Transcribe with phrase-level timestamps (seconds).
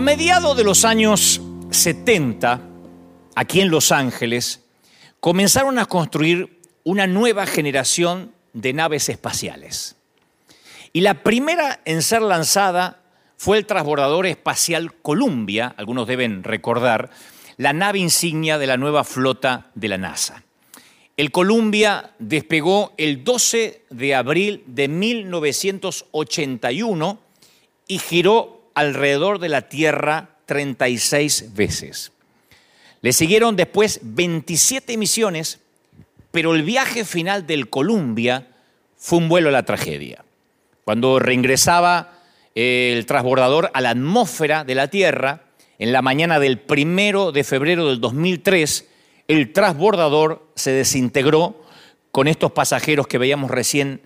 [0.00, 2.58] A mediados de los años 70,
[3.34, 4.64] aquí en Los Ángeles,
[5.20, 9.96] comenzaron a construir una nueva generación de naves espaciales.
[10.94, 13.02] Y la primera en ser lanzada
[13.36, 17.10] fue el transbordador espacial Columbia, algunos deben recordar,
[17.58, 20.44] la nave insignia de la nueva flota de la NASA.
[21.18, 27.18] El Columbia despegó el 12 de abril de 1981
[27.86, 32.12] y giró alrededor de la Tierra 36 veces.
[33.02, 35.60] Le siguieron después 27 misiones,
[36.30, 38.48] pero el viaje final del Columbia
[38.96, 40.24] fue un vuelo a la tragedia.
[40.84, 42.18] Cuando reingresaba
[42.54, 45.44] eh, el transbordador a la atmósfera de la Tierra,
[45.78, 48.86] en la mañana del primero de febrero del 2003,
[49.28, 51.64] el transbordador se desintegró
[52.10, 54.02] con estos pasajeros que veíamos recién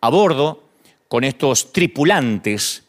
[0.00, 0.62] a bordo,
[1.08, 2.85] con estos tripulantes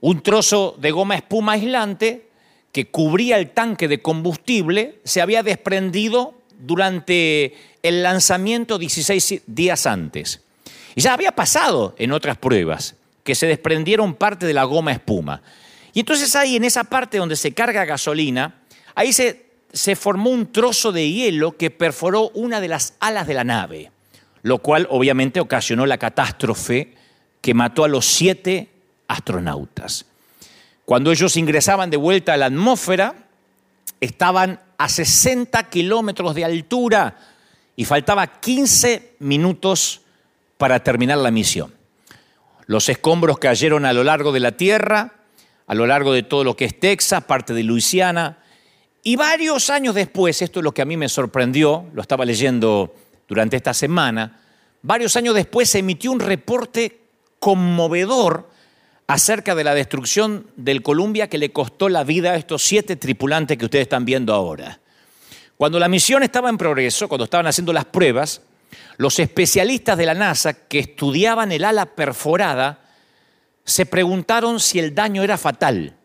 [0.00, 2.28] un trozo de goma espuma aislante
[2.72, 10.40] que cubría el tanque de combustible se había desprendido durante el lanzamiento 16 días antes.
[10.94, 15.42] Y ya había pasado en otras pruebas que se desprendieron parte de la goma espuma.
[15.92, 18.60] Y entonces ahí en esa parte donde se carga gasolina,
[18.94, 19.46] ahí se,
[19.96, 23.90] formó un trozo de hielo que perforó una de las alas de la nave,
[24.42, 26.94] lo cual obviamente ocasionó la catástrofe
[27.40, 28.68] que mató a los siete
[29.10, 30.06] astronautas.
[30.84, 33.26] Cuando ellos ingresaban de vuelta a la atmósfera,
[34.00, 37.16] estaban a 60 kilómetros de altura
[37.76, 40.02] y faltaba 15 minutos
[40.58, 41.74] para terminar la misión.
[42.66, 45.14] Los escombros cayeron a lo largo de la Tierra,
[45.66, 48.38] a lo largo de todo lo que es Texas, parte de Luisiana,
[49.02, 52.94] y varios años después, esto es lo que a mí me sorprendió, lo estaba leyendo
[53.26, 54.40] durante esta semana,
[54.82, 57.00] varios años después se emitió un reporte
[57.38, 58.49] conmovedor
[59.10, 63.58] acerca de la destrucción del Columbia que le costó la vida a estos siete tripulantes
[63.58, 64.78] que ustedes están viendo ahora.
[65.56, 68.42] Cuando la misión estaba en progreso, cuando estaban haciendo las pruebas,
[68.98, 72.88] los especialistas de la NASA que estudiaban el ala perforada
[73.64, 75.96] se preguntaron si el daño era fatal.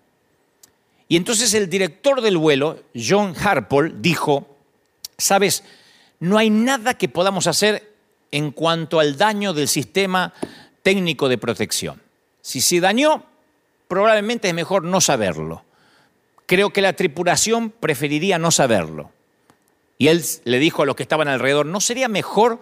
[1.07, 4.57] Y entonces el director del vuelo, John Harpole, dijo,
[5.15, 5.63] sabes,
[6.19, 7.93] no hay nada que podamos hacer
[8.31, 10.33] en cuanto al daño del sistema
[10.81, 12.04] técnico de protección.
[12.45, 13.23] Si se dañó,
[13.87, 15.63] probablemente es mejor no saberlo.
[16.45, 19.09] Creo que la tripulación preferiría no saberlo.
[19.97, 22.59] Y él le dijo a los que estaban alrededor, ¿no sería mejor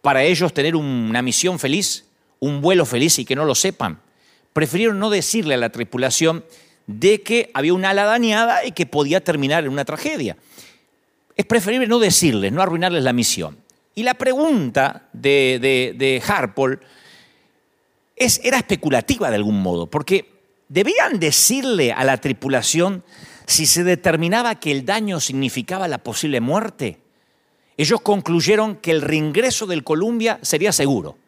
[0.00, 2.06] para ellos tener una misión feliz,
[2.40, 4.00] un vuelo feliz y que no lo sepan?
[4.54, 6.42] Prefirieron no decirle a la tripulación
[6.86, 10.38] de que había una ala dañada y que podía terminar en una tragedia.
[11.36, 13.58] Es preferible no decirles, no arruinarles la misión.
[13.94, 16.22] Y la pregunta de, de, de
[18.18, 20.32] Harpole era especulativa de algún modo, porque
[20.68, 23.04] debían decirle a la tripulación
[23.46, 26.98] si se determinaba que el daño significaba la posible muerte.
[27.76, 31.18] Ellos concluyeron que el reingreso del Columbia sería seguro.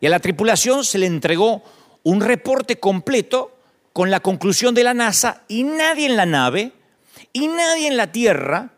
[0.00, 1.62] Y a la tripulación se le entregó
[2.02, 3.56] un reporte completo
[3.92, 6.72] con la conclusión de la NASA y nadie en la nave
[7.32, 8.74] y nadie en la Tierra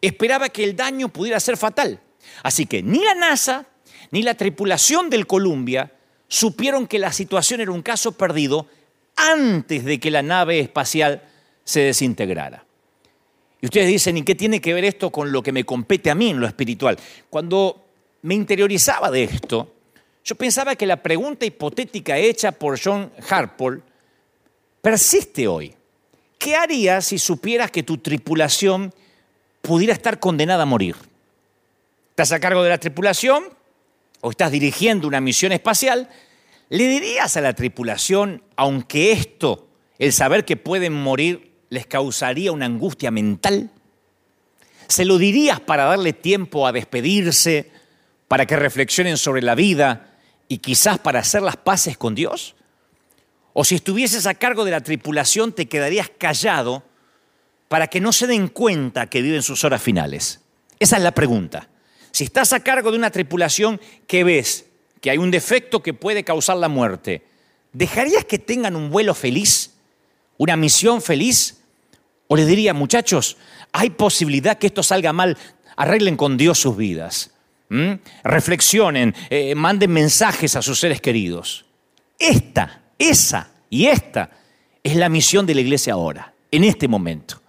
[0.00, 2.00] esperaba que el daño pudiera ser fatal.
[2.42, 3.66] Así que ni la NASA
[4.10, 5.93] ni la tripulación del Columbia
[6.34, 8.66] supieron que la situación era un caso perdido
[9.14, 11.22] antes de que la nave espacial
[11.62, 12.64] se desintegrara.
[13.60, 16.16] Y ustedes dicen, ¿y qué tiene que ver esto con lo que me compete a
[16.16, 16.98] mí en lo espiritual?
[17.30, 17.84] Cuando
[18.22, 19.74] me interiorizaba de esto,
[20.24, 23.82] yo pensaba que la pregunta hipotética hecha por John Harpole
[24.82, 25.72] persiste hoy.
[26.36, 28.92] ¿Qué harías si supieras que tu tripulación
[29.62, 30.96] pudiera estar condenada a morir?
[32.10, 33.44] ¿Estás a cargo de la tripulación?
[34.24, 36.08] O estás dirigiendo una misión espacial,
[36.70, 39.68] ¿le dirías a la tripulación, aunque esto,
[39.98, 43.70] el saber que pueden morir, les causaría una angustia mental?
[44.88, 47.70] ¿Se lo dirías para darle tiempo a despedirse,
[48.26, 50.14] para que reflexionen sobre la vida
[50.48, 52.56] y quizás para hacer las paces con Dios?
[53.52, 56.82] ¿O si estuvieses a cargo de la tripulación te quedarías callado
[57.68, 60.40] para que no se den cuenta que viven sus horas finales?
[60.78, 61.68] Esa es la pregunta.
[62.14, 64.66] Si estás a cargo de una tripulación que ves
[65.00, 67.24] que hay un defecto que puede causar la muerte,
[67.72, 69.72] ¿dejarías que tengan un vuelo feliz?
[70.36, 71.58] ¿Una misión feliz?
[72.28, 73.36] ¿O les diría, muchachos,
[73.72, 75.36] hay posibilidad que esto salga mal?
[75.74, 77.32] Arreglen con Dios sus vidas.
[78.22, 81.64] Reflexionen, eh, manden mensajes a sus seres queridos.
[82.16, 84.30] Esta, esa y esta
[84.84, 87.42] es la misión de la iglesia ahora, en este momento.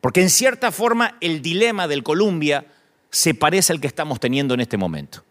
[0.00, 2.66] Porque en cierta forma el dilema del Columbia
[3.10, 5.24] se parece al que estamos teniendo en este momento.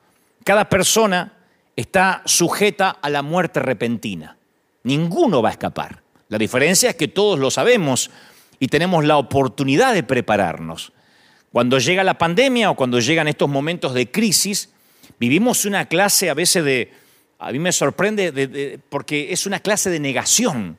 [0.43, 1.33] Cada persona
[1.75, 4.37] está sujeta a la muerte repentina.
[4.83, 6.01] Ninguno va a escapar.
[6.27, 8.11] La diferencia es que todos lo sabemos
[8.59, 10.91] y tenemos la oportunidad de prepararnos.
[11.51, 14.69] Cuando llega la pandemia o cuando llegan estos momentos de crisis,
[15.19, 16.93] vivimos una clase a veces de,
[17.39, 20.77] a mí me sorprende porque es una clase de negación,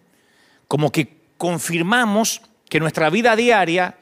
[0.68, 3.96] como que confirmamos que nuestra vida diaria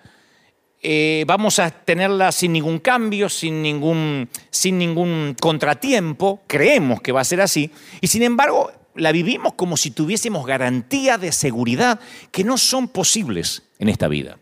[0.81, 7.21] eh, vamos a tenerla sin ningún cambio, sin ningún, sin ningún contratiempo, creemos que va
[7.21, 7.71] a ser así,
[8.01, 11.99] y sin embargo la vivimos como si tuviésemos garantía de seguridad
[12.31, 14.39] que no son posibles en esta vida.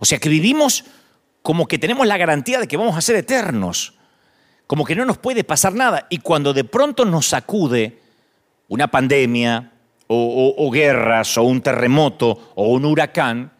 [0.00, 0.84] O sea que vivimos
[1.42, 3.94] como que tenemos la garantía de que vamos a ser eternos,
[4.66, 8.00] como que no nos puede pasar nada, y cuando de pronto nos sacude
[8.68, 9.68] una pandemia,
[10.14, 13.51] o guerras, o un terremoto, o un huracán,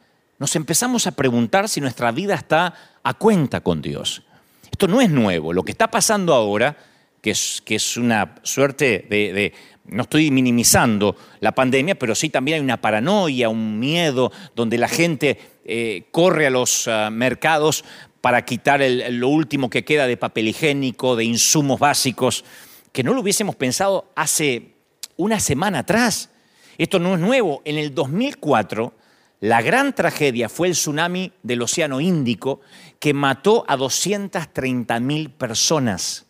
[0.43, 2.75] nos empezamos a preguntar si nuestra vida está
[3.05, 4.25] a cuenta con Dios.
[4.69, 5.53] Esto no es nuevo.
[5.53, 6.77] Lo que está pasando ahora,
[7.21, 9.53] que es, que es una suerte de,
[9.85, 14.89] no estoy minimizando la pandemia, pero sí también hay una paranoia, un miedo, donde la
[14.89, 17.85] gente eh, corre a los ah, mercados
[18.21, 22.45] para quitar lo último que queda de papel higiénico, de insumos básicos,
[22.91, 24.75] que no lo hubiésemos pensado hace
[25.17, 26.31] una semana atrás.
[26.79, 27.63] Esto no es nuevo.
[27.65, 29.02] En el 2004
[29.43, 32.61] la gran tragedia fue el tsunami del Océano Índico
[33.01, 36.27] que mató a 230.000 personas.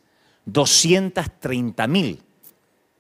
[0.51, 2.19] 230.000.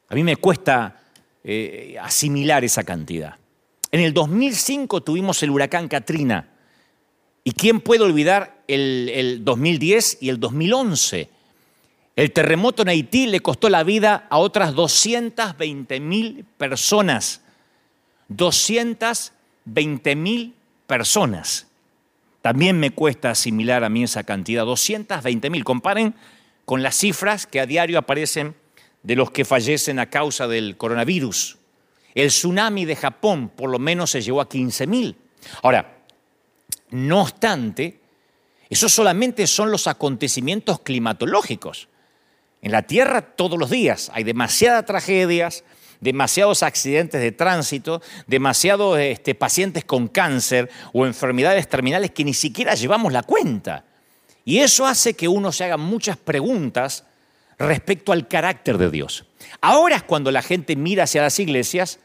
[0.09, 1.01] A mí me cuesta
[1.43, 3.37] eh, asimilar esa cantidad.
[3.91, 6.51] En el 2005 tuvimos el huracán Katrina.
[7.43, 11.31] ¿Y quién puede olvidar el, el 2010 y el 2011?
[12.17, 17.41] El terremoto en Haití le costó la vida a otras 220.000 personas.
[18.29, 20.55] 220 20 mil
[20.87, 21.67] personas.
[22.43, 25.65] También me cuesta asimilar a mí esa cantidad, 220 mil.
[25.65, 26.15] Comparen
[26.65, 28.55] con las cifras que a diario aparecen
[29.03, 31.59] de los que fallecen a causa del coronavirus.
[32.15, 35.17] El tsunami de Japón por lo menos se llevó a 15 mil.
[35.63, 35.99] Ahora,
[36.91, 38.01] no obstante,
[38.69, 41.89] esos solamente son los acontecimientos climatológicos.
[42.61, 45.65] En la Tierra todos los días hay demasiadas tragedias,
[46.03, 52.75] demasiados accidentes de tránsito, demasiados este, pacientes con cáncer o enfermedades terminales que ni siquiera
[52.75, 53.85] llevamos la cuenta.
[54.45, 57.05] Y eso hace que uno se haga muchas preguntas
[57.57, 59.25] respecto al carácter de Dios.
[59.61, 62.01] Ahora es cuando la gente mira hacia las iglesias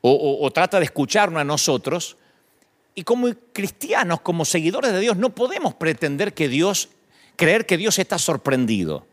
[0.00, 2.16] o, o trata de escucharnos a nosotros
[2.94, 6.90] y como cristianos, como seguidores de Dios, no podemos pretender que Dios,
[7.34, 9.04] creer que Dios está sorprendido.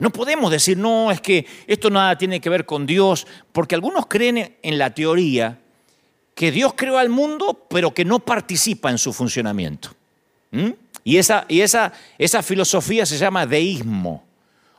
[0.00, 4.06] No podemos decir, no, es que esto nada tiene que ver con Dios, porque algunos
[4.06, 5.60] creen en la teoría
[6.34, 9.90] que Dios creó al mundo, pero que no participa en su funcionamiento.
[10.52, 10.70] ¿Mm?
[11.04, 14.24] Y, esa, y esa, esa filosofía se llama deísmo.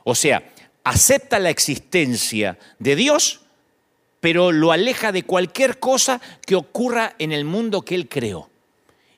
[0.02, 0.42] O sea,
[0.82, 3.42] acepta la existencia de Dios,
[4.18, 8.50] pero lo aleja de cualquier cosa que ocurra en el mundo que Él creó.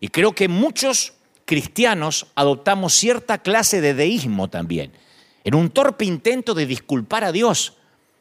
[0.01, 1.15] Y creo que muchos
[1.47, 4.93] cristianos adoptamos cierta clase de deísmo también
[5.45, 7.75] en un torpe intento de disculpar a Dios.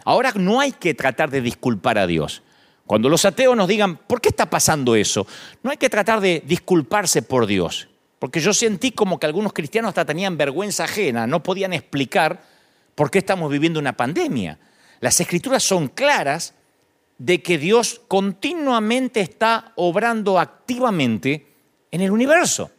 [0.05, 2.43] Ahora no hay que tratar de disculpar a Dios.
[2.85, 5.25] Cuando los ateos nos digan, ¿por qué está pasando eso?
[5.63, 7.87] No hay que tratar de disculparse por Dios.
[8.19, 12.43] Porque yo sentí como que algunos cristianos hasta tenían vergüenza ajena, no podían explicar
[12.95, 14.59] por qué estamos viviendo una pandemia.
[14.99, 16.53] Las escrituras son claras
[17.17, 21.47] de que Dios continuamente está obrando activamente
[21.91, 22.71] en el universo.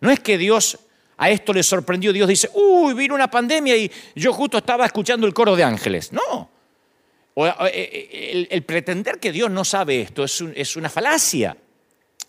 [0.00, 0.78] No es que Dios
[1.18, 2.12] a esto le sorprendió.
[2.12, 6.12] Dios dice, uy, vino una pandemia y yo justo estaba escuchando el coro de ángeles.
[6.12, 6.48] No.
[7.36, 11.56] Eh, eh, el, pretender que Dios no sabe esto es, es una falacia.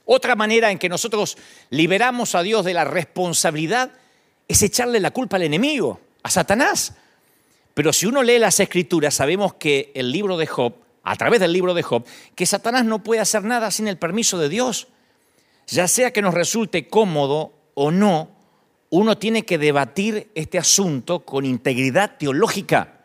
[0.06, 1.38] Otra manera en que nosotros
[1.70, 3.92] liberamos a Dios de la responsabilidad
[4.48, 6.96] es echarle la culpa al enemigo, a Satanás.
[7.76, 11.54] Pero si uno lee las escrituras, sabemos que el libro de Job, a través del
[11.54, 14.88] libro de Job, que Satanás no puede hacer nada sin el permiso de Dios.
[15.68, 18.39] Ya sea que nos resulte cómodo o no,
[18.92, 23.02] uno tiene que debatir este asunto con integridad teológica.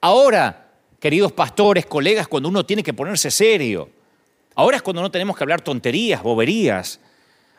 [0.00, 3.90] Ahora, queridos pastores, colegas, cuando uno tiene que ponerse serio,
[4.54, 7.00] ahora es cuando no tenemos que hablar tonterías, boberías,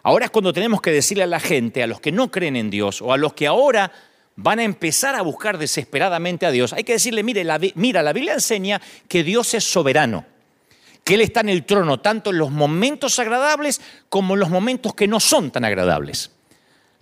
[0.01, 2.71] ahora es cuando tenemos que decirle a la gente, a los que no creen en
[2.71, 3.91] Dios o a los que ahora
[4.35, 8.13] van a empezar a buscar desesperadamente a Dios, hay que decirle, mire, la, mira, la
[8.13, 10.25] Biblia enseña que Dios es soberano,
[11.03, 14.95] que Él está en el trono tanto en los momentos agradables como en los momentos
[14.95, 16.31] que no son tan agradables.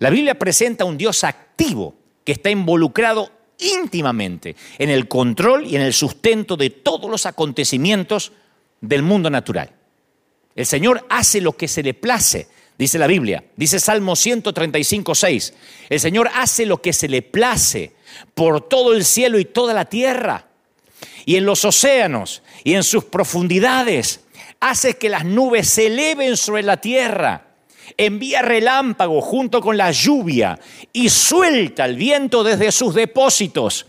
[0.00, 5.82] La Biblia presenta un Dios activo que está involucrado íntimamente en el control y en
[5.82, 8.32] el sustento de todos los acontecimientos
[8.80, 9.70] del mundo natural.
[10.56, 13.44] El Señor hace lo que se le place, dice la Biblia.
[13.56, 15.54] Dice Salmo 135, 6.
[15.90, 17.92] El Señor hace lo que se le place
[18.32, 20.46] por todo el cielo y toda la tierra,
[21.26, 24.20] y en los océanos y en sus profundidades.
[24.60, 27.49] hace que las nubes se eleven sobre la tierra,
[27.96, 30.58] envía relámpagos junto con la lluvia
[30.92, 33.86] y suelta el viento desde sus depósitos.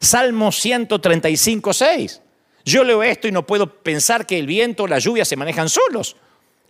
[0.00, 2.20] Salmo 135, 6.
[2.64, 5.68] Yo leo esto y no puedo pensar que el viento o la lluvia se manejan
[5.68, 6.16] solos,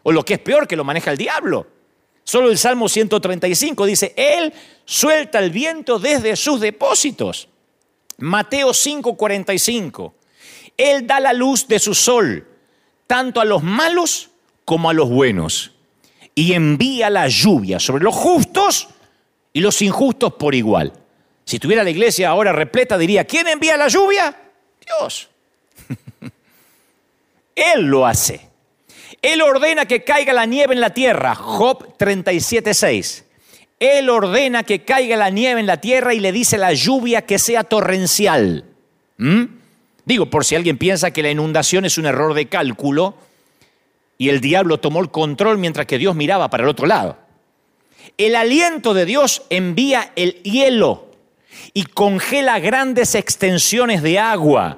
[0.03, 1.67] o lo que es peor, que lo maneja el diablo.
[2.25, 4.53] Solo el Salmo 135 dice, Él
[4.85, 7.49] suelta el viento desde sus depósitos.
[8.19, 10.13] Mateo 5:45,
[10.77, 12.47] Él da la luz de su sol,
[13.07, 14.31] tanto a los malos
[14.65, 15.73] como a los buenos,
[16.41, 18.89] y envía la lluvia sobre los justos
[19.53, 20.91] y los injustos por igual.
[21.45, 24.35] Si tuviera la iglesia ahora repleta, diría, ¿quién envía la lluvia?
[24.83, 25.29] Dios.
[27.55, 28.41] Él lo hace.
[29.21, 31.35] Él ordena que caiga la nieve en la tierra.
[31.35, 33.25] Job 37.6.
[33.79, 37.39] Él ordena que caiga la nieve en la tierra y le dice la lluvia que
[37.39, 38.65] sea torrencial.
[39.19, 39.45] ¿Mm?
[40.07, 43.15] Digo, por si alguien piensa que la inundación es un error de cálculo
[44.21, 47.17] y el diablo tomó el control mientras que Dios miraba para el otro lado.
[48.19, 51.13] El aliento de Dios envía el hielo
[51.73, 54.77] y congela grandes extensiones de agua.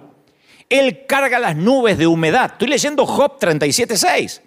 [0.68, 2.52] Él carga las nubes de humedad.
[2.52, 4.42] Estoy leyendo Job 37.6.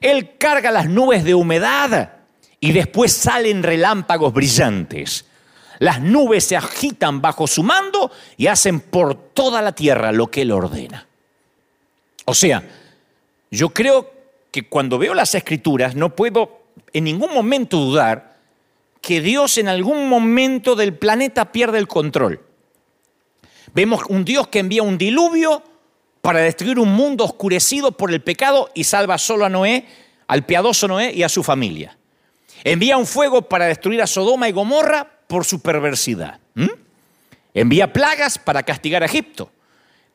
[0.00, 2.12] Él carga las nubes de humedad
[2.60, 5.24] y después salen relámpagos brillantes.
[5.80, 10.42] Las nubes se agitan bajo su mando y hacen por toda la tierra lo que
[10.42, 11.04] él ordena.
[12.26, 12.62] O sea,
[13.50, 14.15] yo creo
[14.56, 16.62] que cuando veo las escrituras no puedo
[16.94, 18.38] en ningún momento dudar
[19.02, 22.40] que Dios en algún momento del planeta pierde el control.
[23.74, 25.62] Vemos un Dios que envía un diluvio
[26.22, 29.84] para destruir un mundo oscurecido por el pecado y salva solo a Noé,
[30.26, 31.98] al piadoso Noé y a su familia.
[32.64, 36.40] Envía un fuego para destruir a Sodoma y Gomorra por su perversidad.
[37.52, 39.50] Envía plagas para castigar a Egipto.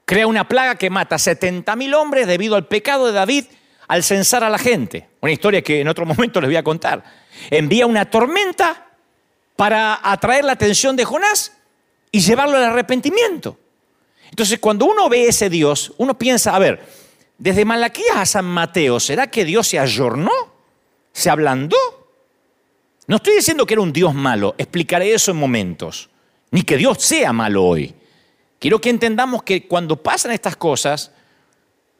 [0.05, 3.45] Crea una plaga que mata a 70 mil hombres debido al pecado de David
[3.91, 5.09] al censar a la gente.
[5.19, 7.03] Una historia que en otro momento les voy a contar.
[7.49, 8.87] Envía una tormenta
[9.57, 11.57] para atraer la atención de Jonás
[12.09, 13.59] y llevarlo al arrepentimiento.
[14.29, 16.81] Entonces, cuando uno ve ese Dios, uno piensa, a ver,
[17.37, 20.31] desde Malaquías a San Mateo, ¿será que Dios se ayornó?
[21.11, 21.75] ¿Se ablandó?
[23.07, 26.09] No estoy diciendo que era un Dios malo, explicaré eso en momentos,
[26.49, 27.93] ni que Dios sea malo hoy.
[28.57, 31.11] Quiero que entendamos que cuando pasan estas cosas,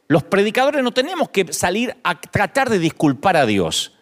[0.08, 3.92] los predicadores no tenemos que salir a tratar de disculpar a Dios.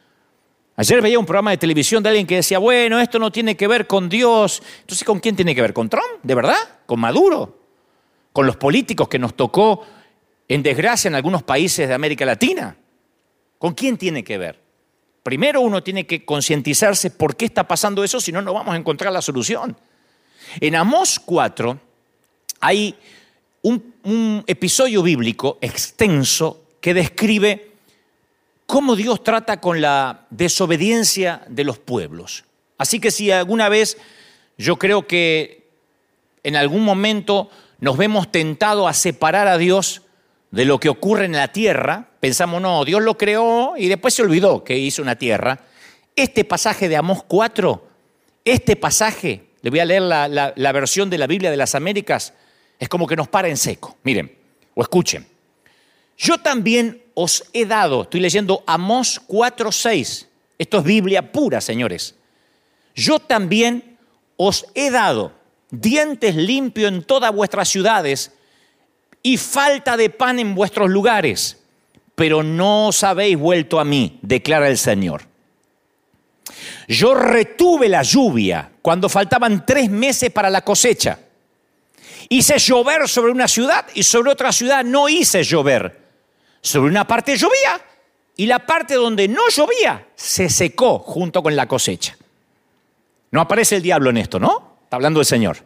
[0.77, 3.69] Ayer veía un programa de televisión de alguien que decía, bueno, esto no tiene que
[3.69, 4.63] ver con Dios.
[4.81, 5.75] Entonces, ¿con quién tiene que ver?
[5.75, 6.07] ¿Con Trump?
[6.23, 6.57] ¿De verdad?
[6.87, 7.59] ¿Con Maduro?
[8.33, 9.85] ¿Con los políticos que nos tocó
[10.49, 12.77] en desgracia en algunos países de América Latina?
[13.59, 14.59] ¿Con quién tiene que ver?
[15.23, 18.79] Primero uno tiene que concientizarse por qué está pasando eso, si no, no vamos a
[18.79, 19.77] encontrar la solución.
[20.61, 21.79] En Amós 4
[22.61, 22.95] hay
[23.63, 27.73] un, un episodio bíblico extenso que describe
[28.67, 32.45] cómo Dios trata con la desobediencia de los pueblos.
[32.79, 33.99] Así que si alguna vez
[34.57, 35.67] yo creo que
[36.43, 40.03] en algún momento nos vemos tentados a separar a Dios
[40.51, 44.23] de lo que ocurre en la tierra, pensamos, no, Dios lo creó y después se
[44.23, 45.61] olvidó que hizo una tierra.
[46.17, 47.87] Este pasaje de Amós 4,
[48.45, 52.35] este pasaje, le voy a leer la, la versión de la Biblia de las Américas,
[52.81, 53.97] es como que nos para en seco.
[54.03, 54.35] Miren,
[54.75, 55.27] o escuchen.
[56.17, 60.27] Yo también os he dado, estoy leyendo Amós 4:6.
[60.59, 62.15] Esto es Biblia pura, señores.
[62.95, 63.99] Yo también
[64.37, 65.33] os he dado
[65.71, 68.33] dientes limpios en todas vuestras ciudades
[69.23, 71.63] y falta de pan en vuestros lugares,
[72.15, 75.29] pero no os habéis vuelto a mí, declara el Señor.
[76.89, 81.19] Yo retuve la lluvia cuando faltaban tres meses para la cosecha.
[82.33, 86.01] Hice llover sobre una ciudad y sobre otra ciudad no hice llover
[86.61, 87.81] sobre una parte llovía
[88.37, 92.17] y la parte donde no llovía se secó junto con la cosecha.
[93.33, 94.77] No aparece el diablo en esto, ¿no?
[94.85, 95.59] Está hablando el Señor.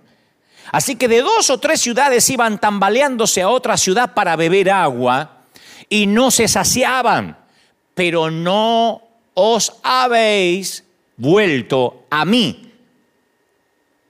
[0.73, 5.43] Así que de dos o tres ciudades iban tambaleándose a otra ciudad para beber agua
[5.91, 7.37] y no se saciaban,
[7.95, 9.03] pero no
[9.35, 10.85] os habéis
[11.19, 12.73] vuelto a mí,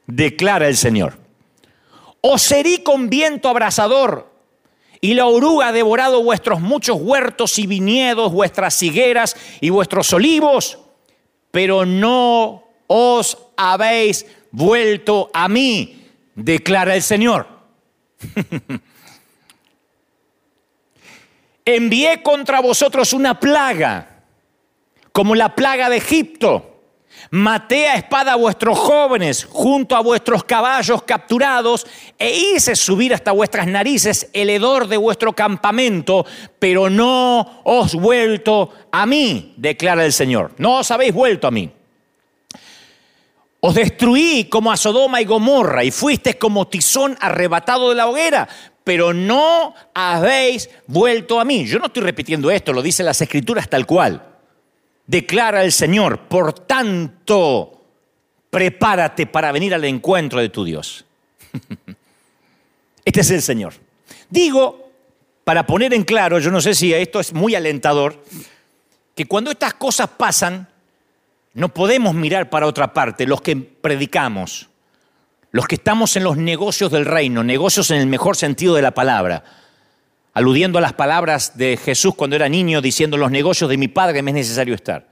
[0.07, 1.24] declara el Señor.
[2.27, 4.33] Os herí con viento abrasador
[5.03, 10.79] y la oruga ha devorado vuestros muchos huertos y viñedos, vuestras higueras y vuestros olivos,
[11.51, 17.47] pero no os habéis vuelto a mí, declara el Señor.
[21.67, 24.23] Envié contra vosotros una plaga,
[25.13, 26.74] como la plaga de Egipto,
[27.35, 31.85] Maté a espada a vuestros jóvenes junto a vuestros caballos capturados
[32.17, 36.25] e hice subir hasta vuestras narices el hedor de vuestro campamento,
[36.61, 40.53] pero no os vuelto a mí, declara el Señor.
[40.59, 41.73] No os habéis vuelto a mí.
[43.59, 48.49] Os destruí como a Sodoma y Gomorra y fuisteis como tizón arrebatado de la hoguera,
[48.85, 51.67] pero no habéis vuelto a mí.
[51.67, 54.34] Yo no estoy repitiendo esto, lo dice las escrituras tal cual
[55.07, 56.21] declara el Señor.
[56.21, 57.83] Por tanto,
[58.51, 61.05] prepárate para venir al encuentro de tu Dios.
[63.07, 63.75] Este es el Señor.
[64.31, 64.91] Digo,
[65.45, 68.25] para poner en claro, yo no sé si esto es muy alentador,
[69.15, 70.69] que cuando estas cosas pasan,
[71.53, 74.71] no podemos mirar para otra parte, los que predicamos,
[75.51, 78.93] los que estamos en los negocios del reino, negocios en el mejor sentido de la
[78.93, 79.45] palabra
[80.35, 84.21] aludiendo a las palabras de Jesús cuando era niño, diciendo los negocios de mi padre
[84.23, 85.07] me es necesario estar.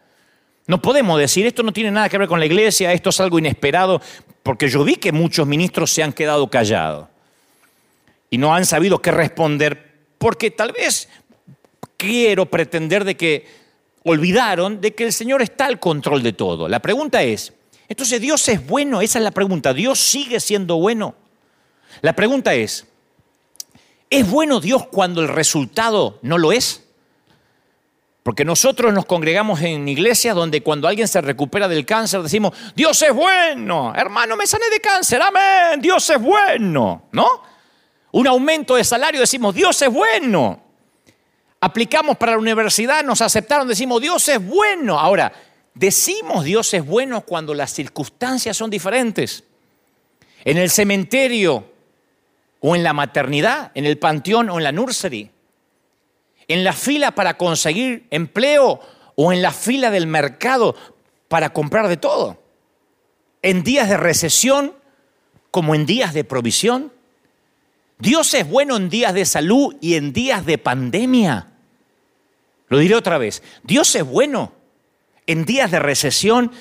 [0.67, 3.39] No podemos decir, esto no tiene nada que ver con la iglesia, esto es algo
[3.39, 4.01] inesperado,
[4.43, 7.09] porque yo vi que muchos ministros se han quedado callados
[8.31, 11.09] y no han sabido qué responder, porque tal vez
[11.97, 13.47] quiero pretender de que
[14.05, 16.69] olvidaron de que el Señor está al control de todo.
[16.69, 17.53] La pregunta es,
[17.89, 21.15] entonces Dios es bueno, esa es la pregunta, Dios sigue siendo bueno.
[22.01, 22.87] La pregunta es,
[24.13, 26.85] ¿Es bueno Dios cuando el resultado no lo es?
[28.23, 33.01] Porque nosotros nos congregamos en iglesias donde cuando alguien se recupera del cáncer decimos, Dios
[33.01, 37.43] es bueno, hermano, me sané de cáncer, amén, Dios es bueno, ¿no?
[38.11, 40.63] Un aumento de salario decimos, Dios es bueno.
[41.59, 45.01] Aplicamos para la universidad, nos aceptaron, decimos, Dios es bueno.
[45.01, 45.33] Ahora,
[45.73, 49.45] decimos Dios es bueno cuando las circunstancias son diferentes.
[50.45, 51.72] En el cementerio
[52.63, 55.31] o en la maternidad, en el panteón o en la nursery,
[56.49, 58.81] en la fila para conseguir empleo
[59.17, 60.75] o en la fila del mercado
[61.29, 62.41] para comprar de todo,
[63.43, 64.75] en días de recesión
[65.51, 66.93] como en días de provisión.
[67.99, 71.49] Dios es bueno en días de salud y en días de pandemia.
[72.69, 74.53] Lo diré otra vez, Dios es bueno
[75.27, 76.53] en días de recesión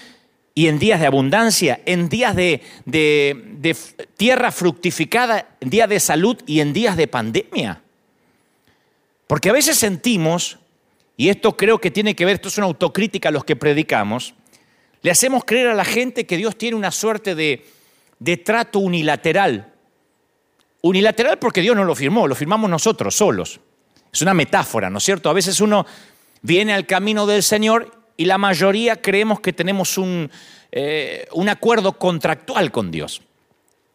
[0.54, 2.62] y en días de abundancia, en días de,
[4.18, 7.82] tierra fructificada, en días de salud y en días de pandemia.
[9.28, 10.60] Porque a veces sentimos,
[11.16, 14.34] y esto creo que tiene que ver, esto es una autocrítica a los que predicamos,
[15.02, 17.66] le hacemos creer a la gente que Dios tiene una suerte de,
[18.20, 19.74] de trato unilateral.
[20.82, 23.62] Unilateral porque Dios no lo firmó, lo firmamos nosotros solos.
[24.12, 25.30] Es una metáfora, ¿no es cierto?
[25.30, 25.86] A veces uno
[26.42, 30.30] viene al camino del Señor y la mayoría creemos que tenemos un,
[30.72, 33.24] eh, un acuerdo contractual con Dios.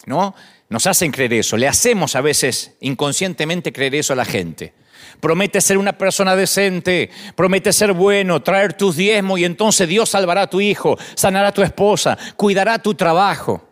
[0.05, 0.35] ¿no?
[0.69, 4.73] Nos hacen creer eso, le hacemos a veces inconscientemente creer eso a la gente.
[5.21, 10.43] Promete ser una persona decente, promete ser bueno, traer tus diezmos y entonces Dios salvará
[10.43, 13.65] a tu hijo, sanará a tu esposa, cuidará tu trabajo.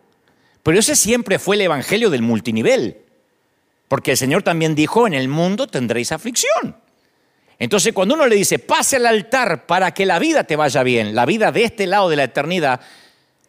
[0.63, 3.01] Pero ese siempre fue el evangelio del multinivel,
[3.89, 6.77] porque el Señor también dijo, en el mundo tendréis aflicción.
[7.57, 11.15] Entonces cuando uno le dice, pase al altar para que la vida te vaya bien,
[11.15, 12.81] la vida de este lado de la eternidad,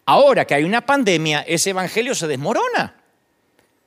[0.04, 2.94] ahora que hay una pandemia, ese evangelio se desmorona.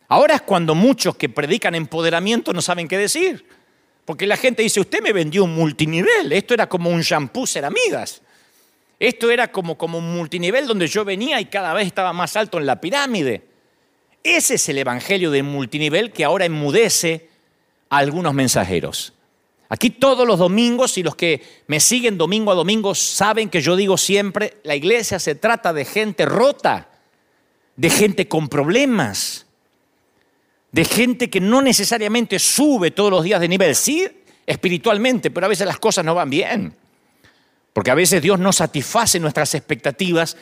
[0.09, 3.45] Ahora es cuando muchos que predican empoderamiento no saben qué decir.
[4.05, 8.21] Porque la gente dice, usted me vendió un multinivel, esto era como un shampoo ceramidas.
[8.99, 12.57] Esto era como, como un multinivel donde yo venía y cada vez estaba más alto
[12.57, 13.43] en la pirámide.
[14.23, 17.29] Ese es el evangelio del multinivel que ahora enmudece
[17.89, 19.13] a algunos mensajeros.
[19.71, 23.75] Aquí todos los domingos, y los que me siguen domingo a domingo saben que yo
[23.75, 26.89] digo siempre, la iglesia se trata de gente rota,
[27.75, 29.45] de gente con problemas,
[30.71, 34.07] de gente que no necesariamente sube todos los días de nivel, sí
[34.47, 36.73] espiritualmente, pero a veces las cosas no van bien,
[37.71, 40.35] porque a veces Dios no satisface nuestras expectativas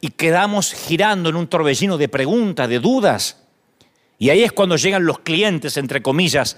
[0.00, 3.42] y quedamos girando en un torbellino de preguntas, de dudas,
[4.20, 6.56] y ahí es cuando llegan los clientes, entre comillas,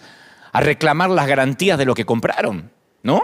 [0.52, 2.70] a reclamar las garantías de lo que compraron,
[3.02, 3.22] ¿no?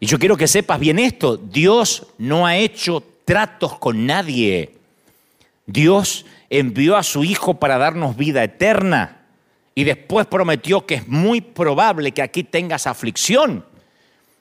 [0.00, 4.74] Y yo quiero que sepas bien esto, Dios no ha hecho tratos con nadie.
[5.66, 9.22] Dios envió a su Hijo para darnos vida eterna
[9.74, 13.64] y después prometió que es muy probable que aquí tengas aflicción,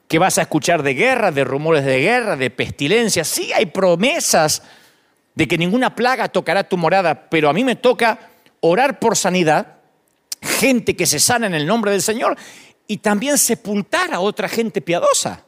[0.08, 3.24] que vas a escuchar de guerra, de rumores de guerra, de pestilencia.
[3.24, 4.64] Sí hay promesas
[5.34, 8.20] de que ninguna plaga tocará tu morada, pero a mí me toca
[8.60, 9.78] orar por sanidad
[10.44, 12.38] gente que se sana en el nombre del Señor
[12.88, 15.44] y también sepultar a otra gente piadosa.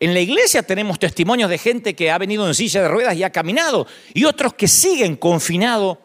[0.00, 3.22] En la iglesia tenemos testimonios de gente que ha venido en silla de ruedas y
[3.22, 5.98] ha caminado, y otros que siguen confinados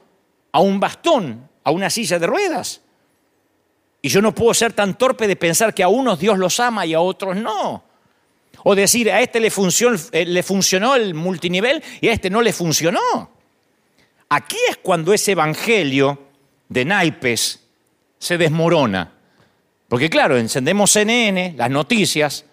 [0.51, 2.81] a un bastón, a una silla de ruedas.
[4.01, 6.85] Y yo no puedo ser tan torpe de pensar que a unos Dios los ama
[6.85, 7.83] y a otros no.
[8.63, 12.41] O decir, a este le funcionó, eh, le funcionó el multinivel y a este no
[12.41, 13.31] le funcionó.
[14.29, 16.19] Aquí es cuando ese evangelio
[16.69, 17.66] de naipes
[18.19, 19.13] se desmorona.
[19.87, 22.45] Porque claro, encendemos CNN, las noticias,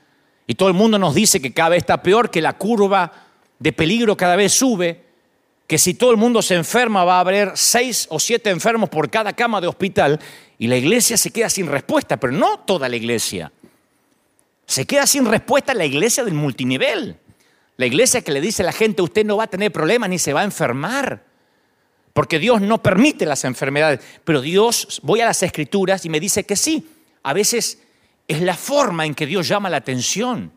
[0.46, 3.12] y todo el mundo nos dice que cada vez está peor, que la curva
[3.58, 5.02] de peligro cada vez sube,
[5.66, 9.10] que si todo el mundo se enferma va a haber seis o siete enfermos por
[9.10, 10.20] cada cama de hospital,
[10.58, 13.50] y la iglesia se queda sin respuesta, pero no toda la iglesia.
[14.66, 17.16] Se queda sin respuesta la iglesia del multinivel.
[17.76, 20.18] La iglesia que le dice a la gente, usted no va a tener problemas ni
[20.18, 21.24] se va a enfermar.
[22.14, 24.00] Porque Dios no permite las enfermedades.
[24.24, 26.88] Pero Dios, voy a las escrituras y me dice que sí.
[27.24, 27.80] A veces
[28.28, 30.52] es la forma en que Dios llama la atención.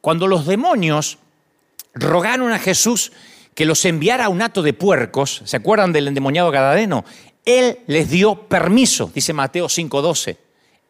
[0.00, 1.18] Cuando los demonios
[1.94, 3.12] rogaron a Jesús
[3.54, 7.04] que los enviara a un hato de puercos, ¿se acuerdan del endemoniado Gadareno?
[7.44, 10.38] Él les dio permiso, dice Mateo 5:12.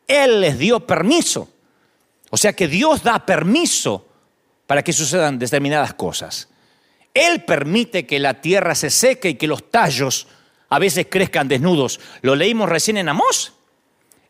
[0.07, 1.48] Él les dio permiso.
[2.31, 4.07] O sea que Dios da permiso
[4.68, 6.48] para que sucedan determinadas cosas.
[7.14, 10.29] Él permite que la tierra se seque y que los tallos
[10.68, 12.01] a veces crezcan desnudos.
[12.23, 13.53] Lo leímos recién en Amós.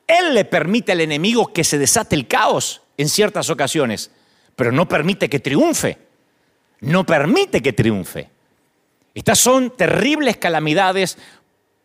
[0.06, 4.10] Él le permite al enemigo que se desate el caos en ciertas ocasiones,
[4.56, 5.98] pero no permite que triunfe.
[6.80, 8.28] No permite que triunfe.
[9.14, 11.18] Estas son terribles calamidades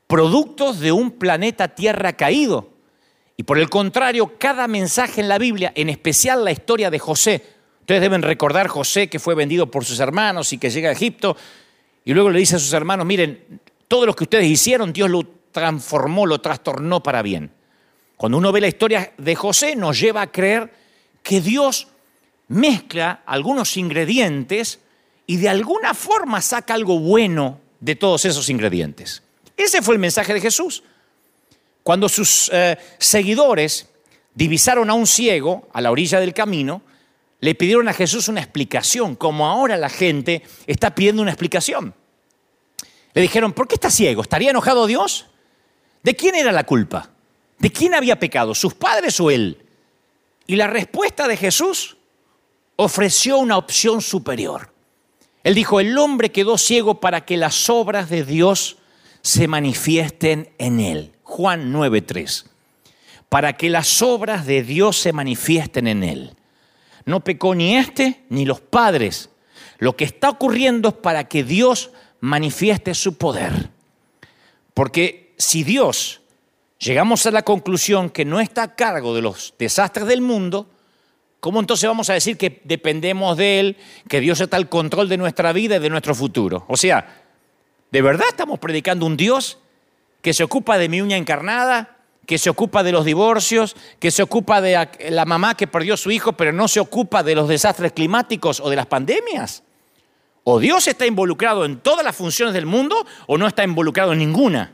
[0.08, 2.69] productos de un planeta Tierra caído.
[3.38, 7.43] Y por el contrario, cada mensaje en la Biblia, en especial la historia de José,
[7.86, 11.38] ustedes deben recordar José que fue vendido por sus hermanos y que llega a Egipto,
[12.04, 15.24] y luego le dice a sus hermanos, miren, todo lo que ustedes hicieron, Dios lo
[15.52, 17.52] transformó, lo trastornó para bien.
[18.17, 20.74] Cuando uno ve la historia de José, nos lleva a creer
[21.21, 21.88] que Dios
[22.48, 24.80] mezcla algunos ingredientes
[25.28, 29.21] y de alguna forma saca algo bueno de todos esos ingredientes.
[29.56, 30.82] Ese fue el mensaje de Jesús.
[31.84, 33.89] Cuando sus eh, seguidores
[34.34, 36.82] divisaron a un ciego a la orilla del camino,
[37.45, 41.93] le pidieron a Jesús una explicación, como ahora la gente está pidiendo una explicación.
[43.13, 44.23] Le dijeron, ¿por qué está ciego?
[44.23, 45.27] ¿Estaría enojado Dios?
[46.01, 47.12] ¿De quién era la culpa?
[47.60, 48.55] ¿De quién había pecado?
[48.55, 49.63] ¿Sus padres o él?
[50.47, 51.97] Y la respuesta de Jesús
[52.77, 54.73] ofreció una opción superior.
[55.43, 58.77] Él dijo, el hombre quedó ciego para que las obras de Dios
[59.21, 61.12] se manifiesten en él.
[61.21, 62.47] Juan 9:3.
[63.29, 66.36] Para que las obras de Dios se manifiesten en él.
[67.06, 69.30] No pecó ni este ni los padres.
[69.78, 73.70] Lo que está ocurriendo es para que Dios manifieste su poder.
[74.74, 76.22] Porque si Dios
[76.80, 80.68] llegamos a la conclusión que no está a cargo de los desastres del mundo,
[81.39, 83.78] ¿cómo entonces vamos a decir que dependemos de Él,
[84.10, 86.65] que Dios está al control de nuestra vida y de nuestro futuro?
[86.68, 87.24] O sea,
[87.96, 89.58] ¿De verdad estamos predicando un Dios
[90.22, 91.94] que se ocupa de mi uña encarnada,
[92.25, 95.97] que se ocupa de los divorcios, que se ocupa de la mamá que perdió a
[95.97, 99.63] su hijo, pero no se ocupa de los desastres climáticos o de las pandemias?
[100.43, 104.19] ¿O Dios está involucrado en todas las funciones del mundo o no está involucrado en
[104.19, 104.73] ninguna?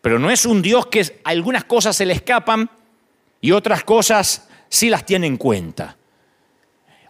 [0.00, 2.70] Pero no es un Dios que algunas cosas se le escapan
[3.40, 5.96] y otras cosas sí las tiene en cuenta.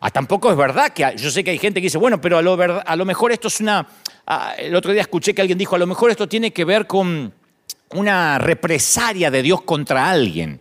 [0.01, 2.43] Ah, tampoco es verdad que yo sé que hay gente que dice, bueno, pero a
[2.43, 3.87] lo, mejor esto es una,
[4.31, 6.87] Ah, el otro día escuché que alguien dijo, a lo mejor esto tiene que ver
[6.87, 7.33] con
[7.91, 10.61] una represalia de Dios contra alguien,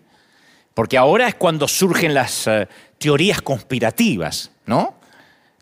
[0.73, 4.95] porque ahora es cuando surgen las eh, teorías conspirativas, ¿no?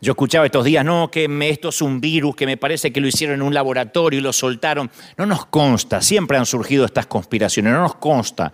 [0.00, 3.08] Yo escuchaba estos días, no, que esto es un virus, que me parece que lo
[3.08, 4.90] hicieron en un laboratorio y lo soltaron.
[5.16, 8.52] No nos consta, siempre han surgido estas conspiraciones, no nos consta.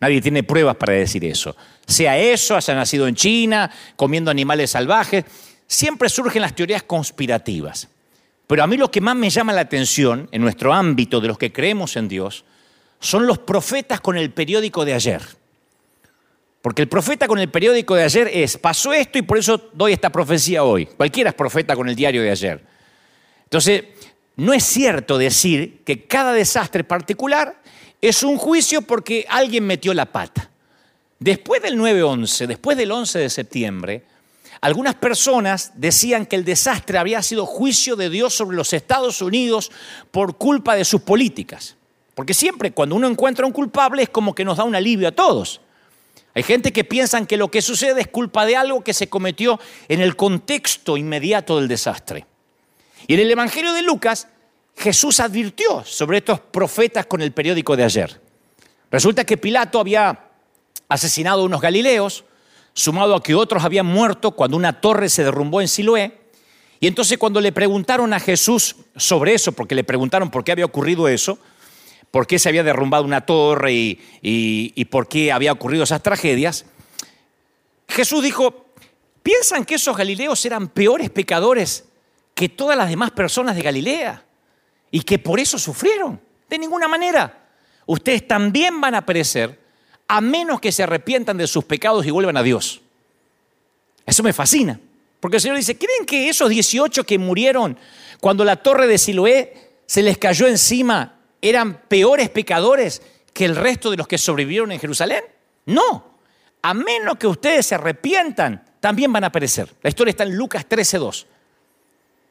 [0.00, 1.56] Nadie tiene pruebas para decir eso.
[1.86, 5.24] Sea eso, haya nacido en China, comiendo animales salvajes,
[5.66, 7.88] siempre surgen las teorías conspirativas.
[8.46, 11.38] Pero a mí lo que más me llama la atención en nuestro ámbito de los
[11.38, 12.44] que creemos en Dios
[13.00, 15.22] son los profetas con el periódico de ayer.
[16.60, 19.92] Porque el profeta con el periódico de ayer es, pasó esto y por eso doy
[19.92, 20.86] esta profecía hoy.
[20.86, 22.64] Cualquiera es profeta con el diario de ayer.
[23.44, 23.84] Entonces,
[24.36, 27.60] no es cierto decir que cada desastre particular
[28.00, 30.50] es un juicio porque alguien metió la pata.
[31.18, 34.04] Después del 9-11, después del 11 de septiembre,
[34.64, 39.70] algunas personas decían que el desastre había sido juicio de Dios sobre los Estados Unidos
[40.10, 41.76] por culpa de sus políticas.
[42.14, 45.12] Porque siempre cuando uno encuentra un culpable es como que nos da un alivio a
[45.12, 45.60] todos.
[46.32, 49.60] Hay gente que piensa que lo que sucede es culpa de algo que se cometió
[49.86, 52.24] en el contexto inmediato del desastre.
[53.06, 54.28] Y en el Evangelio de Lucas,
[54.78, 58.18] Jesús advirtió sobre estos profetas con el periódico de ayer.
[58.90, 60.30] Resulta que Pilato había
[60.88, 62.24] asesinado a unos galileos,
[62.74, 66.18] sumado a que otros habían muerto cuando una torre se derrumbó en Siloé.
[66.80, 70.66] Y entonces cuando le preguntaron a Jesús sobre eso, porque le preguntaron por qué había
[70.66, 71.38] ocurrido eso,
[72.10, 76.66] por qué se había derrumbado una torre y, por qué había ocurrido esas tragedias,
[77.88, 78.64] Jesús dijo,
[79.24, 81.86] ¿Piensan que esos galileos eran peores pecadores
[82.34, 84.22] que todas las demás personas de Galilea?
[84.90, 86.20] Y que por eso sufrieron.
[86.50, 87.48] De ninguna manera.
[87.86, 89.58] Ustedes también van a perecer
[90.08, 92.80] a menos que se arrepientan de sus pecados y vuelvan a Dios.
[94.06, 94.78] Eso me fascina.
[95.20, 97.78] Porque el Señor dice, ¿creen que esos 18 que murieron
[98.20, 103.90] cuando la torre de Siloé se les cayó encima eran peores pecadores que el resto
[103.90, 105.24] de los que sobrevivieron en Jerusalén?
[105.66, 106.18] No.
[106.60, 109.74] A menos que ustedes se arrepientan, también van a perecer.
[109.82, 111.26] La historia está en Lucas 13.2.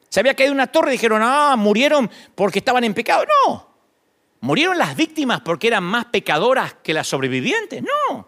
[0.09, 3.25] Se había caído una torre y dijeron, ah, murieron porque estaban en pecado.
[3.47, 3.72] No.
[4.43, 7.81] ¿Murieron las víctimas porque eran más pecadoras que las sobrevivientes?
[7.81, 8.27] No.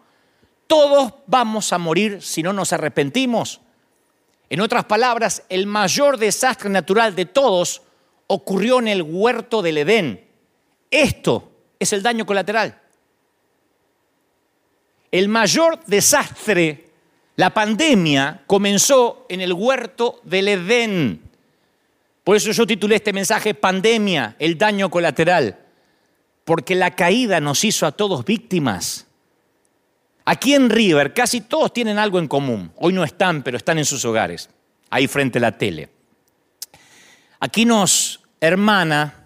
[0.66, 3.60] Todos vamos a morir si no nos arrepentimos.
[4.50, 7.82] En otras palabras, el mayor desastre natural de todos
[8.28, 10.26] ocurrió en el huerto del Edén.
[10.90, 12.80] Esto es el daño colateral.
[15.12, 16.92] El mayor desastre,
[17.36, 21.30] la pandemia, comenzó en el huerto del Edén.
[22.24, 25.65] Por eso yo titulé este mensaje Pandemia, el daño colateral.
[26.46, 29.08] Porque la caída nos hizo a todos víctimas.
[30.24, 32.72] Aquí en River casi todos tienen algo en común.
[32.78, 34.50] Hoy no están, pero están en sus hogares,
[34.90, 35.90] ahí frente a la tele.
[37.40, 39.26] Aquí nos hermana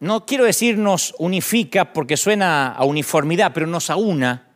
[0.00, 4.48] no quiero decir nos unifica porque suena a uniformidad, pero nos aúna,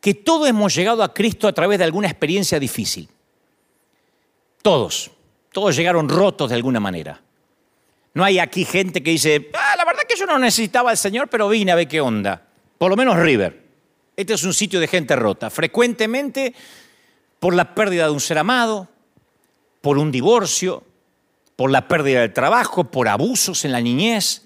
[0.00, 3.08] que todos hemos llegado a Cristo a través de alguna experiencia difícil.
[4.60, 5.10] Todos,
[5.50, 7.22] todos llegaron rotos de alguna manera.
[8.12, 11.28] No hay aquí gente que dice, ah, la verdad que yo no necesitaba al Señor,
[11.28, 12.42] pero vine a ver qué onda.
[12.78, 13.64] Por lo menos River.
[14.16, 15.50] Este es un sitio de gente rota.
[15.50, 16.54] Frecuentemente
[17.38, 18.88] por la pérdida de un ser amado,
[19.80, 20.84] por un divorcio,
[21.54, 24.42] por la pérdida del trabajo, por abusos en la niñez,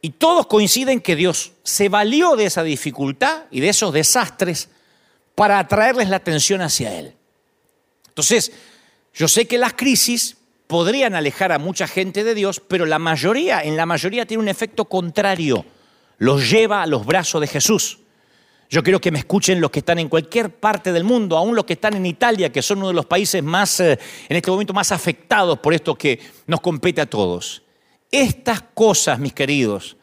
[0.00, 4.68] y todos coinciden que Dios se valió de esa dificultad y de esos desastres
[5.34, 7.14] para atraerles la atención hacia Él.
[8.08, 8.52] Entonces,
[9.14, 10.35] yo sé que las crisis
[10.66, 14.48] podrían alejar a mucha gente de Dios, pero la mayoría, en la mayoría tiene un
[14.48, 15.64] efecto contrario.
[16.18, 18.00] Los lleva a los brazos de Jesús.
[18.68, 21.64] Yo quiero que me escuchen los que están en cualquier parte del mundo, aún los
[21.64, 23.98] que están en Italia, que son uno de los países más, eh,
[24.28, 27.62] en este momento, más afectados por esto que nos compete a todos.
[28.10, 29.96] Estas cosas, mis queridos,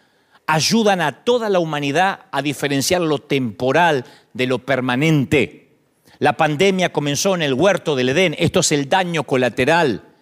[0.48, 5.72] ayudan a toda la humanidad a diferenciar lo temporal de lo permanente.
[6.20, 10.13] La pandemia comenzó en el huerto del Edén, esto es el daño colateral.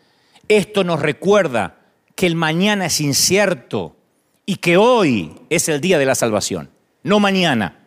[0.51, 1.77] Esto nos recuerda
[2.13, 3.95] que el mañana es incierto
[4.45, 6.69] y que hoy es el día de la salvación,
[7.03, 7.79] no mañana,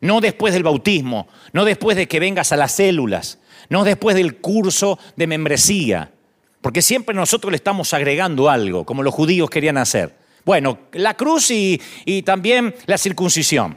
[0.00, 4.38] no después del bautismo, no después de que vengas a las células, no después del
[4.38, 6.10] curso de membresía,
[6.62, 10.16] porque siempre nosotros le estamos agregando algo, como los judíos querían hacer.
[10.46, 11.78] Bueno, la cruz y,
[12.24, 13.76] también la circuncisión.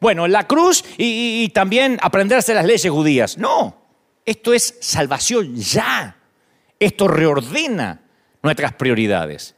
[0.00, 3.36] Bueno, la cruz y, y también aprenderse las leyes judías.
[3.36, 3.76] No,
[4.24, 6.16] esto es salvación ya.
[6.80, 8.00] Esto reordena
[8.42, 9.54] nuestras prioridades.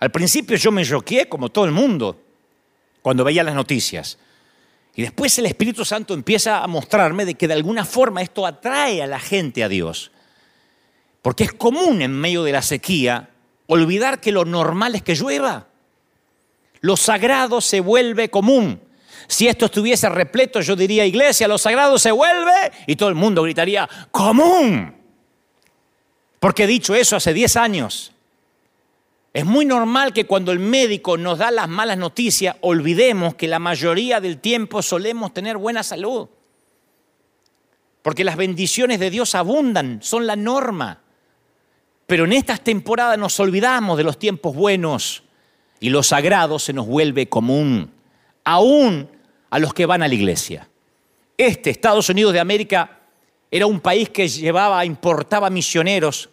[0.00, 2.20] Al principio yo me choqué como todo el mundo
[3.00, 4.18] cuando veía las noticias.
[4.96, 9.00] Y después el Espíritu Santo empieza a mostrarme de que de alguna forma esto atrae
[9.00, 10.10] a la gente a Dios.
[11.22, 13.30] Porque es común en medio de la sequía
[13.66, 15.68] olvidar que lo normal es que llueva.
[16.80, 18.80] Lo sagrado se vuelve común.
[19.28, 23.42] Si esto estuviese repleto, yo diría, iglesia, lo sagrado se vuelve y todo el mundo
[23.42, 24.97] gritaría, común.
[26.40, 28.12] Porque he dicho eso hace 10 años.
[29.32, 33.58] Es muy normal que cuando el médico nos da las malas noticias, olvidemos que la
[33.58, 36.28] mayoría del tiempo solemos tener buena salud.
[38.02, 41.02] Porque las bendiciones de Dios abundan, son la norma.
[42.06, 45.24] Pero en estas temporadas nos olvidamos de los tiempos buenos
[45.78, 47.92] y lo sagrado se nos vuelve común,
[48.44, 49.08] aún
[49.50, 50.68] a los que van a la iglesia.
[51.36, 52.97] Este, Estados Unidos de América,
[53.50, 56.28] era un país que llevaba, importaba misioneros,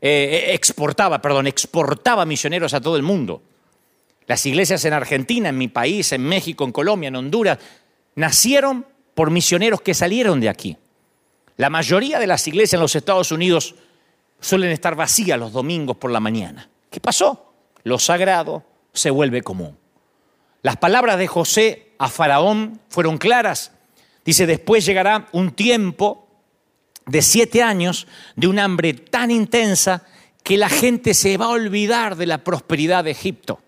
[0.00, 3.42] eh, exportaba, perdón, exportaba misioneros a todo el mundo.
[4.26, 7.58] Las iglesias en Argentina, en mi país, en México, en Colombia, en Honduras,
[8.14, 10.76] nacieron por misioneros que salieron de aquí.
[11.56, 13.74] La mayoría de las iglesias en los Estados Unidos
[14.40, 16.68] suelen estar vacías los domingos por la mañana.
[16.90, 17.52] ¿Qué pasó?
[17.84, 19.76] Lo sagrado se vuelve común.
[20.62, 23.72] Las palabras de José a Faraón fueron claras.
[24.24, 26.25] Dice, después llegará un tiempo
[27.06, 30.04] de siete años de un hambre tan intensa
[30.42, 33.60] que la gente se va a olvidar de la prosperidad de Egipto.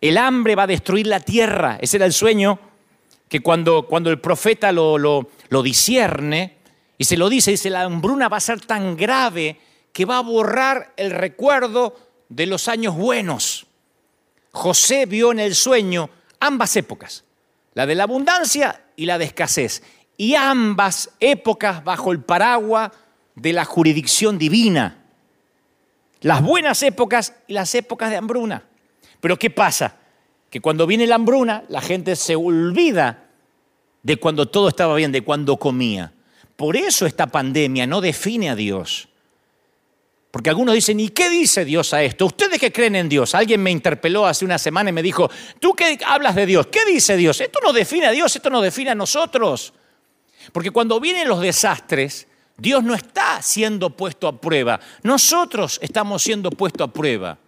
[0.00, 1.78] El hambre va a destruir la tierra.
[1.80, 2.58] Ese era el sueño
[3.28, 6.56] que cuando, cuando el profeta lo, lo, lo discierne
[6.96, 9.60] y se lo dice, dice, la hambruna va a ser tan grave
[9.92, 11.96] que va a borrar el recuerdo
[12.28, 13.66] de los años buenos.
[14.52, 17.24] José vio en el sueño ambas épocas,
[17.74, 19.82] la de la abundancia y la de escasez.
[20.18, 22.90] Y ambas épocas bajo el paraguas
[23.36, 25.04] de la jurisdicción divina.
[26.20, 28.64] Las buenas épocas y las épocas de hambruna.
[29.20, 29.96] Pero ¿qué pasa?
[30.50, 33.28] Que cuando viene la hambruna, la gente se olvida
[34.02, 36.12] de cuando todo estaba bien, de cuando comía.
[36.56, 39.08] Por eso esta pandemia no define a Dios.
[40.32, 42.26] Porque algunos dicen, ¿y qué dice Dios a esto?
[42.26, 43.36] ¿Ustedes que creen en Dios?
[43.36, 46.66] Alguien me interpeló hace una semana y me dijo, ¿tú qué hablas de Dios?
[46.66, 47.40] ¿Qué dice Dios?
[47.40, 49.72] Esto no define a Dios, esto no define a nosotros.
[50.52, 56.50] Porque cuando vienen los desastres, Dios no está siendo puesto a prueba, nosotros estamos siendo
[56.50, 57.38] puestos a prueba.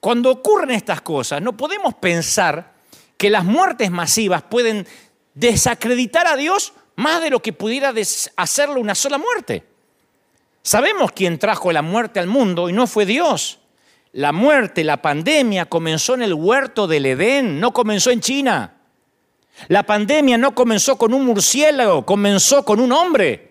[0.00, 2.74] Cuando ocurren estas cosas, no podemos pensar
[3.16, 4.86] que las muertes masivas pueden
[5.34, 7.92] desacreditar a Dios más de lo que pudiera
[8.36, 9.64] hacerlo una sola muerte.
[10.62, 13.58] Sabemos quién trajo la muerte al mundo y no fue Dios.
[14.12, 18.77] La muerte, la pandemia comenzó en el huerto del Edén, no comenzó en China.
[19.66, 23.48] La pandemia no comenzó con un murciélago, comenzó con un hombre.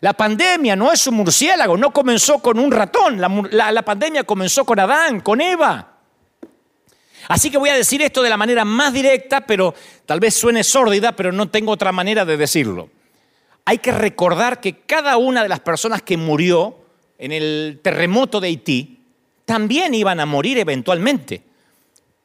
[0.00, 4.78] La pandemia no es un murciélago, no comenzó con un ratón, la, pandemia comenzó con
[4.80, 5.92] Adán, con Eva.
[7.28, 9.74] Así que voy a decir esto de la manera más directa, pero
[10.04, 12.90] tal vez suene sórdida, pero no tengo otra manera de decirlo.
[13.64, 16.76] Hay que recordar que cada una de las personas que murió
[17.16, 19.00] en el terremoto de Haití
[19.46, 21.42] también iban a morir eventualmente.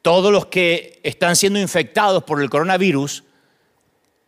[0.02, 3.24] Todos los que están siendo infectados por el coronavirus,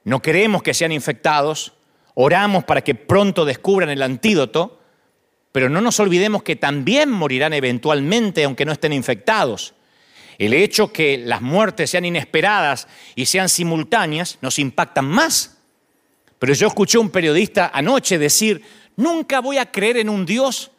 [0.05, 1.73] no queremos que sean infectados,
[2.15, 4.81] oramos para que pronto descubran el antídoto,
[5.53, 9.75] pero no nos olvidemos que también morirán eventualmente aunque no estén infectados.
[10.39, 15.59] El hecho que las muertes sean inesperadas y sean simultáneas nos impactan más.
[16.39, 18.63] Pero yo escuché a un periodista anoche decir,
[18.97, 20.71] nunca voy a creer en un Dios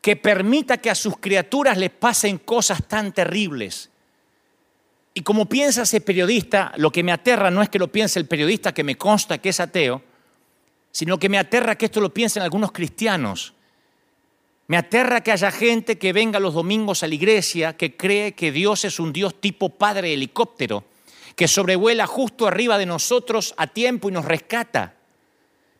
[0.00, 3.90] que permita que a sus criaturas les pasen cosas tan terribles.
[5.18, 8.26] Y como piensa ese periodista, lo que me aterra no es que lo piense el
[8.26, 10.00] periodista que me consta que es ateo,
[10.92, 13.52] sino que me aterra que esto lo piensen algunos cristianos.
[14.68, 18.52] Me aterra que haya gente que venga los domingos a la iglesia que cree que
[18.52, 20.84] Dios es un Dios tipo padre helicóptero,
[21.34, 24.94] que sobrevuela justo arriba de nosotros a tiempo y nos rescata.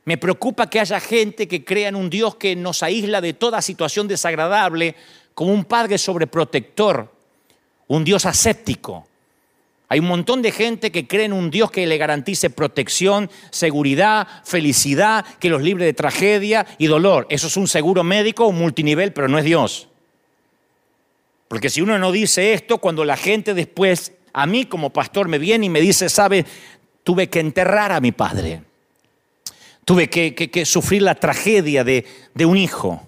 [0.05, 3.62] Me preocupa que haya gente que crea en un Dios que nos aísla de toda
[3.62, 4.96] situación desagradable
[5.33, 7.14] como un padre sobreprotector,
[7.87, 9.08] un Dios aséptico.
[9.90, 14.29] Hay un montón de gente que cree en un Dios que le garantice protección, seguridad,
[14.44, 17.27] felicidad, que los libre de tragedia y dolor.
[17.31, 19.88] Eso es un seguro médico, un multinivel, pero no es Dios.
[21.48, 25.38] Porque si uno no dice esto, cuando la gente después, a mí como pastor, me
[25.38, 26.44] viene y me dice, sabe,
[27.03, 28.62] tuve que enterrar a mi padre.
[29.87, 33.05] Tuve que, sufrir la tragedia de, de un hijo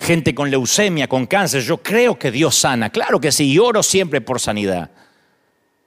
[0.00, 3.82] gente con leucemia, con cáncer, yo creo que Dios sana, claro que sí, y oro
[3.82, 4.90] siempre por sanidad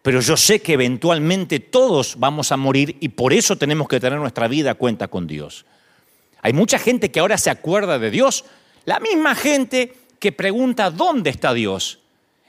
[0.07, 4.17] pero yo sé que eventualmente todos vamos a morir y por eso tenemos que tener
[4.17, 5.65] nuestra vida a cuenta con Dios.
[6.41, 8.45] Hay mucha gente que ahora se acuerda de Dios,
[8.85, 11.99] la misma gente que pregunta dónde está Dios.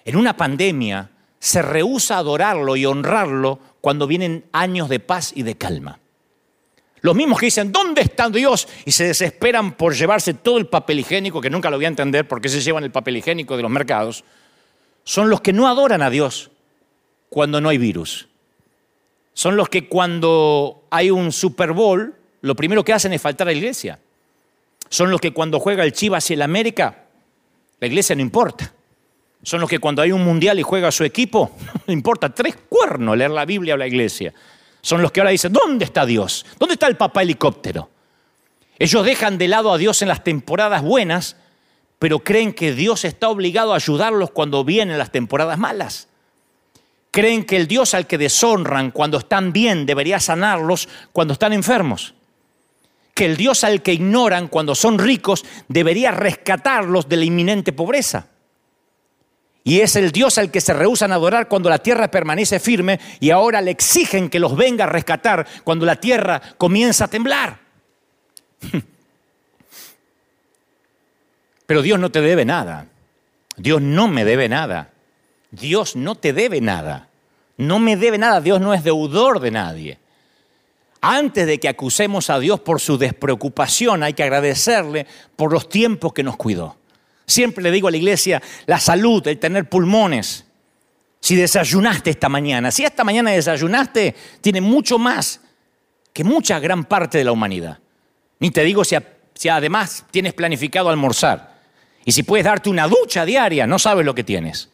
[0.05, 5.43] En una pandemia se rehúsa a adorarlo y honrarlo cuando vienen años de paz y
[5.43, 5.99] de calma.
[7.01, 8.69] Los mismos que dicen, ¿dónde está Dios?
[8.85, 12.29] Y se desesperan por llevarse todo el papel higiénico, que nunca lo voy a entender
[12.29, 14.23] por qué se llevan el papel higiénico de los mercados,
[15.03, 16.53] son los que no adoran a Dios,
[17.29, 18.29] cuando no hay virus.
[19.35, 23.53] Son los que cuando hay un Super Bowl, lo primero que hacen es faltar a
[23.53, 23.99] la iglesia.
[24.89, 27.05] Son los que cuando juega el Chivas y el América,
[27.81, 28.73] la iglesia no importa.
[29.43, 31.53] Son los que cuando hay un mundial y juega su equipo,
[31.87, 34.35] no importa tres cuernos leer la Biblia o la iglesia.
[34.81, 36.47] Son los que ahora dicen, ¿dónde está Dios?
[36.59, 37.91] ¿Dónde está el papá helicóptero?
[38.79, 41.37] Ellos dejan de lado a Dios en las temporadas buenas,
[41.99, 46.08] pero creen que Dios está obligado a ayudarlos cuando vienen las temporadas malas.
[47.11, 52.15] Creen que el Dios al que deshonran cuando están bien debería sanarlos cuando están enfermos.
[53.15, 58.29] Que el Dios al que ignoran cuando son ricos debería rescatarlos de la inminente pobreza.
[59.65, 62.99] Y es el Dios al que se rehusan a adorar cuando la tierra permanece firme
[63.21, 67.59] y ahora le exigen que los venga a rescatar cuando la tierra comienza a temblar.
[71.67, 72.87] Pero Dios no te debe nada.
[73.57, 74.91] Dios no me debe nada.
[75.51, 77.09] Dios no te debe nada.
[77.57, 78.41] No me debe nada.
[78.41, 79.99] Dios no es deudor de nadie.
[81.01, 86.13] Antes de que acusemos a Dios por su despreocupación, hay que agradecerle por los tiempos
[86.13, 86.77] que nos cuidó.
[87.27, 90.45] Siempre le digo a la iglesia, la salud, el tener pulmones.
[91.21, 95.41] Si desayunaste esta mañana, si esta mañana desayunaste, tiene mucho más
[96.13, 97.79] que mucha gran parte de la humanidad.
[98.41, 98.97] Ni te digo si,
[99.35, 101.59] si además tienes planificado almorzar.
[102.05, 104.71] Y si puedes darte una ducha diaria, no sabes lo que tienes.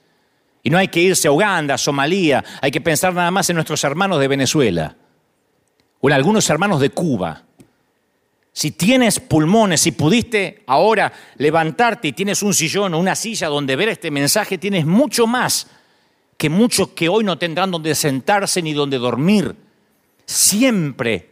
[0.64, 3.54] Y no hay que irse a Uganda, a Somalia, hay que pensar nada más en
[3.54, 4.96] nuestros hermanos de Venezuela.
[6.00, 7.44] o en algunos hermanos de Cuba.
[8.52, 13.74] Si tienes pulmones, si pudiste ahora levantarte y tienes un sillón o una silla donde
[13.74, 15.66] ver este mensaje, tienes mucho más
[16.36, 19.56] que muchos que hoy no tendrán donde sentarse ni donde dormir.
[20.24, 21.30] Siempre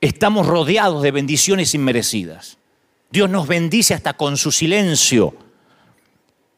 [0.00, 2.58] estamos rodeados de bendiciones inmerecidas.
[3.10, 5.34] Dios nos bendice hasta con su silencio.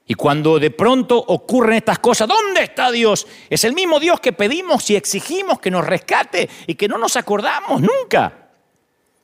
[0.09, 3.27] Y cuando de pronto ocurren estas cosas, ¿dónde está Dios?
[3.51, 7.17] Es el mismo Dios que pedimos y exigimos que nos rescate y que no nos
[7.17, 8.51] acordamos nunca.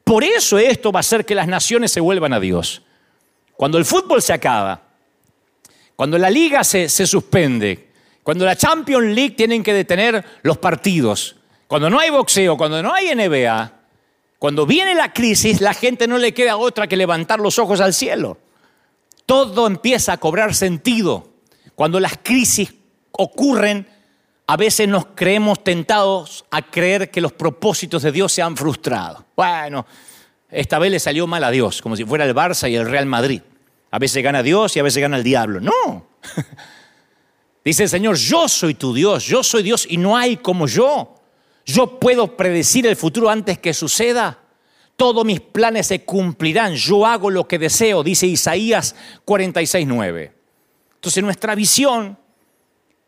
[0.02, 2.82] Por eso esto va a hacer que las naciones se vuelvan a Dios.
[3.56, 4.82] Cuando el fútbol se acaba,
[5.94, 7.90] cuando la liga se, se suspende,
[8.24, 11.36] cuando la Champions League tienen que detener los partidos,
[11.68, 13.72] cuando no hay boxeo, cuando no hay NBA,
[14.40, 17.94] cuando viene la crisis, la gente no le queda otra que levantar los ojos al
[17.94, 18.36] cielo
[19.26, 21.28] todo empieza a cobrar sentido.
[21.74, 22.74] Cuando las crisis
[23.12, 23.86] ocurren,
[24.46, 29.24] a veces nos creemos tentados a creer que los propósitos de Dios se han frustrado.
[29.36, 29.86] Bueno,
[30.50, 33.06] esta vez le salió mal a Dios, como si fuera el Barça y el Real
[33.06, 33.40] Madrid.
[33.90, 35.60] A veces gana Dios y a veces gana el diablo.
[35.60, 36.06] No.
[37.64, 41.14] Dice el Señor, yo soy tu Dios, yo soy Dios y no hay como yo.
[41.64, 44.41] Yo puedo predecir el futuro antes que suceda
[45.02, 48.94] todos mis planes se cumplirán, yo hago lo que deseo, dice Isaías
[49.26, 50.30] 46.9.
[50.94, 52.16] Entonces nuestra visión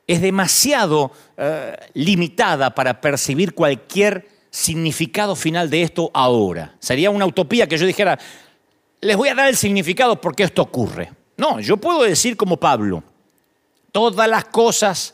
[0.05, 6.75] es demasiado eh, limitada para percibir cualquier significado final de esto ahora.
[6.81, 8.19] Sería una utopía que yo dijera,
[9.01, 11.13] les voy a dar el significado porque esto ocurre.
[11.37, 13.05] No, yo puedo decir como Pablo,
[13.93, 15.14] todas las cosas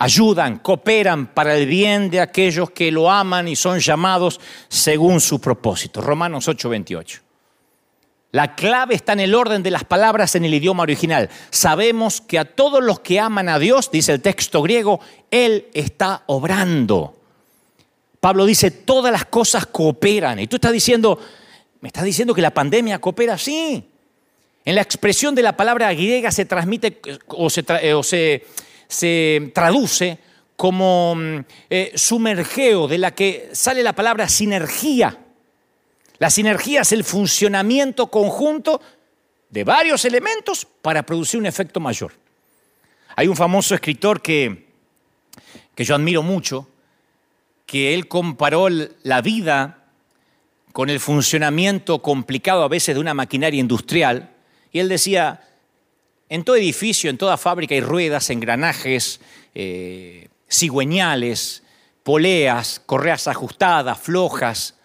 [0.00, 5.40] ayudan, cooperan para el bien de aquellos que lo aman y son llamados según su
[5.40, 6.00] propósito.
[6.00, 7.20] Romanos 8:28.
[8.32, 11.28] La clave está en el orden de las palabras en el idioma original.
[11.50, 16.22] Sabemos que a todos los que aman a Dios, dice el texto griego, Él está
[16.26, 17.16] obrando.
[18.20, 20.38] Pablo dice, todas las cosas cooperan.
[20.38, 21.18] Y tú estás diciendo,
[21.80, 23.36] ¿me estás diciendo que la pandemia coopera?
[23.36, 23.84] Sí.
[24.64, 28.46] En la expresión de la palabra griega se transmite o se, o se
[28.90, 30.18] se traduce
[30.56, 31.38] como mm,
[31.70, 35.16] eh, sumergeo, de la que sale la palabra sinergia.
[36.18, 38.82] La sinergia es el funcionamiento conjunto
[39.48, 42.12] de varios elementos para producir un efecto mayor.
[43.16, 44.66] Hay un famoso escritor que,
[45.74, 46.68] que yo admiro mucho,
[47.64, 49.84] que él comparó la vida
[50.72, 54.30] con el funcionamiento complicado a veces de una maquinaria industrial,
[54.72, 55.42] y él decía,
[56.30, 59.20] en todo edificio, en toda fábrica hay ruedas, engranajes,
[59.52, 61.64] eh, cigüeñales,
[62.04, 64.76] poleas, correas ajustadas, flojas.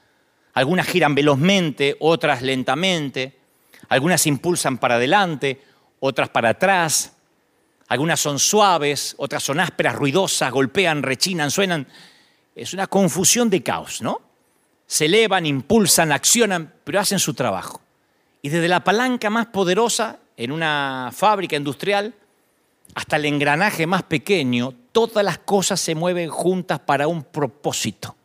[0.54, 3.38] Algunas giran velozmente, otras lentamente.
[3.90, 5.62] Algunas impulsan para adelante,
[6.00, 7.14] otras para atrás.
[7.90, 11.88] Algunas son suaves, otras son ásperas, ruidosas, golpean, rechinan, suenan.
[12.56, 14.20] Es una confusión de caos, ¿no?
[14.88, 17.82] Se elevan, impulsan, accionan, pero hacen su trabajo.
[18.42, 22.14] Y desde la palanca más poderosa en una fábrica industrial,
[22.94, 28.16] hasta el engranaje más pequeño, todas las cosas se mueven juntas para un propósito.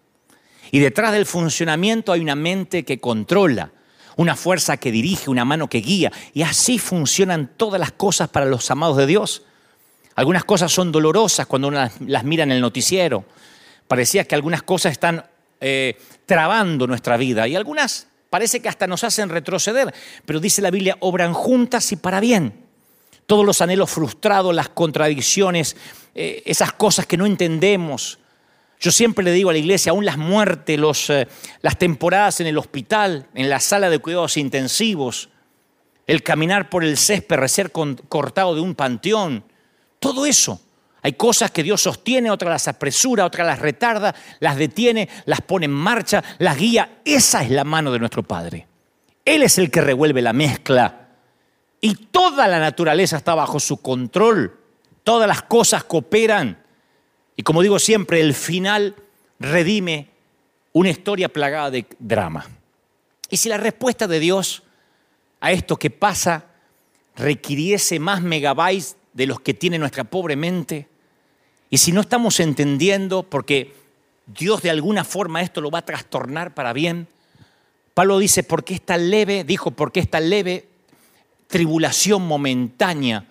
[0.70, 3.72] Y detrás del funcionamiento hay una mente que controla,
[4.16, 6.12] una fuerza que dirige, una mano que guía.
[6.32, 9.42] Y así funcionan todas las cosas para los amados de Dios.
[10.14, 13.24] Algunas cosas son dolorosas cuando uno las, mira en el noticiero.
[13.88, 15.24] Parecía que algunas cosas están
[15.60, 19.92] eh, trabando nuestra vida y algunas Parece que hasta nos hacen retroceder,
[20.24, 22.64] pero dice la Biblia, obran juntas y para bien.
[23.26, 25.76] Todos los anhelos frustrados, las contradicciones,
[26.14, 28.20] eh, esas cosas que no entendemos.
[28.78, 31.26] Yo siempre le digo a la iglesia, aún las muertes, los, eh,
[31.60, 35.28] las temporadas en el hospital, en la sala de cuidados intensivos,
[36.06, 39.44] el caminar por el césped, ser cortado de un panteón,
[39.98, 40.60] todo eso
[41.02, 45.64] hay cosas que Dios sostiene, otras las apresura, otras las retarda, las detiene, las pone
[45.64, 47.00] en marcha, las guía.
[47.04, 48.66] Esa es la mano de nuestro Padre.
[49.24, 51.08] Él es el que revuelve la mezcla.
[51.80, 54.58] Y toda la naturaleza está bajo su control.
[55.02, 56.62] Todas las cosas cooperan.
[57.34, 58.94] Y como digo siempre, el final
[59.38, 60.10] redime
[60.72, 62.46] una historia plagada de drama.
[63.30, 64.62] Y si la respuesta de Dios
[65.40, 66.44] a esto que pasa
[67.16, 70.89] requiriese más megabytes de los que tiene nuestra pobre mente,
[71.70, 73.74] y si no estamos entendiendo, porque
[74.26, 77.06] Dios de alguna forma esto lo va a trastornar para bien,
[77.94, 80.68] Pablo dice, porque esta leve, dijo, porque esta leve
[81.46, 83.26] tribulación momentánea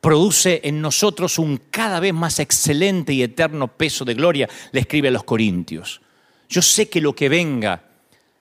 [0.00, 5.08] produce en nosotros un cada vez más excelente y eterno peso de gloria, le escribe
[5.08, 6.00] a los Corintios.
[6.48, 7.82] Yo sé que lo que venga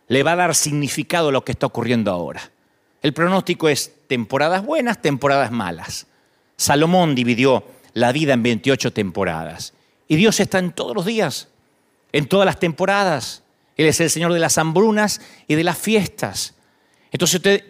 [0.07, 2.41] le va a dar significado a lo que está ocurriendo ahora.
[3.01, 6.07] El pronóstico es temporadas buenas, temporadas malas.
[6.57, 9.73] Salomón dividió la vida en 28 temporadas.
[10.07, 11.49] Y Dios está en todos los días,
[12.11, 13.43] en todas las temporadas,
[13.77, 16.55] Él es el Señor de las hambrunas y de las fiestas.
[17.11, 17.63] Entonces usted,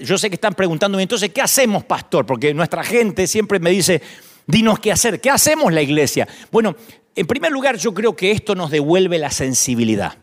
[0.00, 2.26] yo sé que están preguntándome, entonces, ¿qué hacemos, pastor?
[2.26, 4.02] Porque nuestra gente siempre me dice,
[4.46, 5.20] dinos qué hacer.
[5.20, 6.26] ¿Qué hacemos la iglesia?
[6.50, 6.76] Bueno,
[7.14, 10.16] en primer lugar, yo creo que esto nos devuelve la sensibilidad.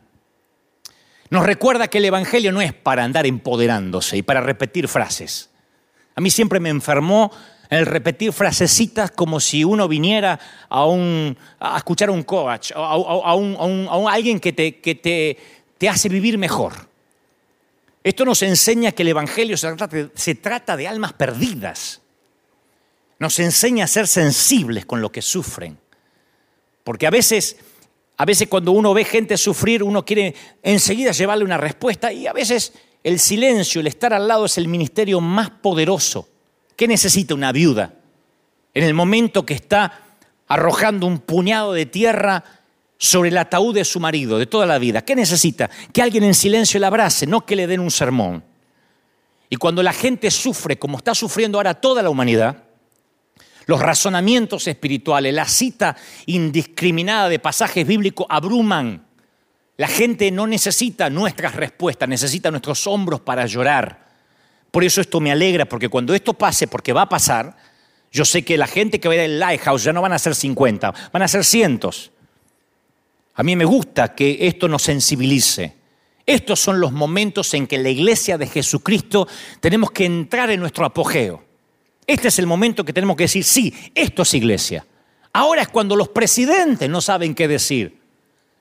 [1.29, 5.49] Nos recuerda que el Evangelio no es para andar empoderándose y para repetir frases.
[6.15, 7.31] A mí siempre me enfermó
[7.69, 10.39] el repetir frasecitas como si uno viniera
[10.69, 13.31] a, escuchar a un coach, a,
[14.11, 16.89] alguien que, te, hace vivir mejor.
[18.03, 22.01] Esto nos enseña que el Evangelio se trata, se trata de almas perdidas.
[23.19, 25.77] Nos enseña a ser sensibles con lo que sufren.
[26.83, 27.57] Porque a veces
[28.19, 32.33] a veces cuando uno ve gente sufrir, uno quiere enseguida llevarle una respuesta y a
[32.33, 36.27] veces el silencio, el estar al lado es el ministerio más poderoso.
[36.79, 37.93] ¿Qué necesita una viuda?
[38.73, 39.99] En el momento que está
[40.47, 42.41] arrojando un puñado de tierra
[42.97, 45.01] sobre el ataúd de su marido de toda la vida.
[45.01, 45.69] ¿Qué necesita?
[45.91, 48.45] Que alguien en silencio la abrace, no que le den un sermón.
[49.49, 52.63] Y cuando la gente sufre, como está sufriendo ahora toda la humanidad,
[53.65, 59.05] los razonamientos espirituales, la cita indiscriminada de pasajes bíblicos abruman.
[59.75, 64.08] La gente no necesita nuestras respuestas, necesita nuestros hombros para llorar.
[64.71, 67.55] Por eso esto me alegra, porque cuando esto pase, porque va a pasar,
[68.11, 70.19] yo sé que la gente que va a ir al Lighthouse ya no van a
[70.19, 72.11] ser 50, van a ser cientos.
[73.35, 75.75] A mí me gusta que esto nos sensibilice.
[76.25, 79.27] Estos son los momentos en que la iglesia de Jesucristo
[79.59, 81.43] tenemos que entrar en nuestro apogeo.
[82.05, 84.85] Este es el momento que tenemos que decir, sí, esto es iglesia.
[85.33, 87.99] Ahora es cuando los presidentes no saben qué decir.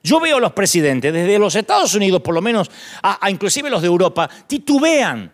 [0.03, 2.71] Yo veo a los presidentes, desde los Estados Unidos por lo menos,
[3.03, 5.31] a, inclusive los de Europa, titubean.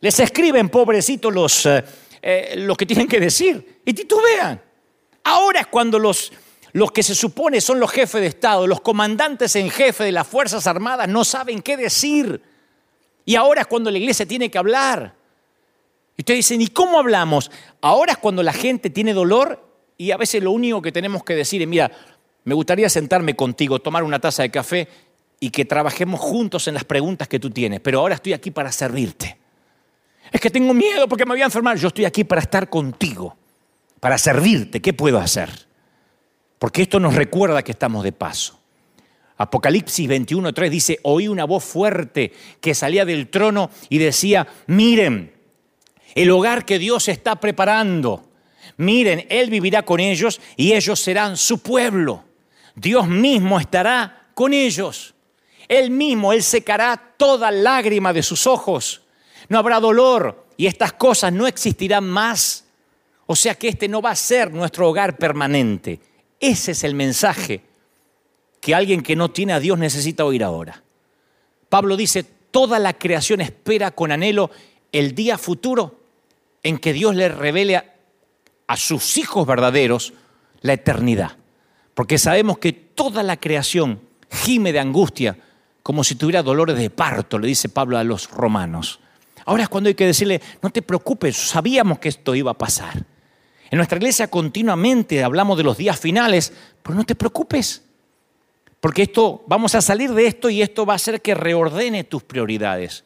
[0.00, 1.84] Les escriben, pobrecitos, los, eh,
[2.22, 4.60] eh, los que tienen que decir, y titubean.
[5.24, 6.32] Ahora es cuando los,
[6.72, 10.26] los que se supone son los jefes de Estado, los comandantes en jefe de las
[10.26, 12.40] Fuerzas Armadas, no saben qué decir.
[13.24, 15.14] Y ahora es cuando la iglesia tiene que hablar.
[16.16, 17.50] Y ustedes dicen, ¿y cómo hablamos?
[17.80, 19.66] Ahora es cuando la gente tiene dolor
[19.98, 21.90] y a veces lo único que tenemos que decir es, mira,
[22.44, 24.88] me gustaría sentarme contigo, tomar una taza de café
[25.40, 28.70] y que trabajemos juntos en las preguntas que tú tienes, pero ahora estoy aquí para
[28.70, 29.36] servirte.
[30.32, 31.76] Es que tengo miedo porque me voy a enfermar.
[31.76, 33.36] Yo estoy aquí para estar contigo,
[34.00, 34.80] para servirte.
[34.80, 35.50] ¿Qué puedo hacer?
[36.58, 38.60] Porque esto nos recuerda que estamos de paso.
[39.38, 45.34] Apocalipsis 21.3 dice, oí una voz fuerte que salía del trono y decía, miren,
[46.14, 48.30] el hogar que Dios está preparando.
[48.78, 52.24] Miren, Él vivirá con ellos y ellos serán su pueblo.
[52.74, 55.14] Dios mismo estará con ellos.
[55.68, 59.02] Él mismo, Él secará toda lágrima de sus ojos.
[59.48, 62.64] No habrá dolor y estas cosas no existirán más.
[63.26, 66.00] O sea que este no va a ser nuestro hogar permanente.
[66.40, 67.62] Ese es el mensaje
[68.60, 70.82] que alguien que no tiene a Dios necesita oír ahora.
[71.68, 74.50] Pablo dice, toda la creación espera con anhelo
[74.92, 76.00] el día futuro
[76.62, 77.76] en que Dios le revele
[78.66, 80.12] a, sus hijos verdaderos
[80.60, 81.36] la eternidad.
[81.94, 85.38] Porque sabemos que toda la creación gime de angustia
[85.82, 88.98] como si tuviera dolores de parto, le dice Pablo a los romanos.
[89.46, 93.04] Ahora es cuando hay que decirle, no te preocupes, sabíamos que esto iba a pasar.
[93.70, 97.82] En nuestra iglesia continuamente hablamos de los días finales, pero no te preocupes,
[98.80, 102.22] porque esto, vamos a salir de esto y esto va a hacer que reordene tus
[102.22, 103.04] prioridades.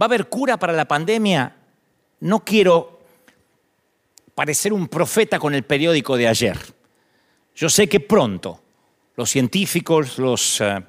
[0.00, 1.56] ¿Va a haber cura para la pandemia?
[2.22, 3.00] no quiero
[4.34, 6.56] parecer un profeta con el periódico de ayer.
[7.54, 8.62] Yo sé que pronto
[9.16, 10.82] los científicos, los, eh,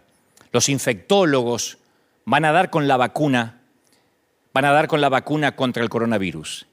[0.51, 1.79] los infectólogos
[2.25, 3.61] van a dar con la vacuna,
[4.53, 6.67] van a dar con la vacuna contra el coronavirus.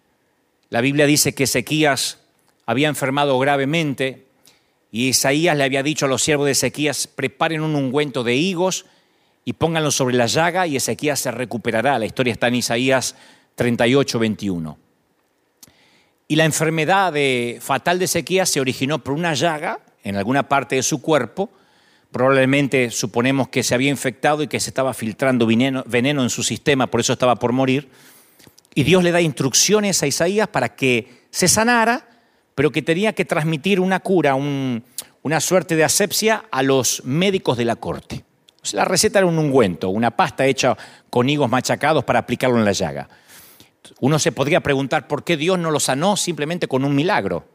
[0.68, 2.18] La Biblia dice que Ezequías
[2.66, 4.26] había enfermado gravemente
[4.92, 8.86] y Isaías le había dicho a los siervos de Ezequías, preparen un ungüento de higos
[9.44, 11.98] y pónganlo sobre la llaga y Ezequías se recuperará.
[11.98, 13.16] La historia está en Isaías
[13.54, 14.78] 38, 21.
[16.28, 17.12] Y la enfermedad
[17.60, 21.50] fatal de Ezequías se originó por una llaga en alguna parte de su cuerpo.
[22.12, 26.88] Probablemente suponemos que se había infectado y que se estaba filtrando veneno, en su sistema,
[26.88, 27.88] por eso estaba por morir.
[28.74, 32.08] Y Dios le da instrucciones a Isaías para que se sanara,
[32.54, 37.64] pero que tenía que transmitir una cura, una suerte de asepsia a los médicos de
[37.64, 38.24] la corte.
[38.72, 40.76] la receta era un ungüento, una pasta hecha
[41.10, 43.08] con higos machacados para aplicarlo en la llaga.
[44.00, 47.46] Uno se podría preguntar por qué Dios no lo sanó simplemente con un milagro.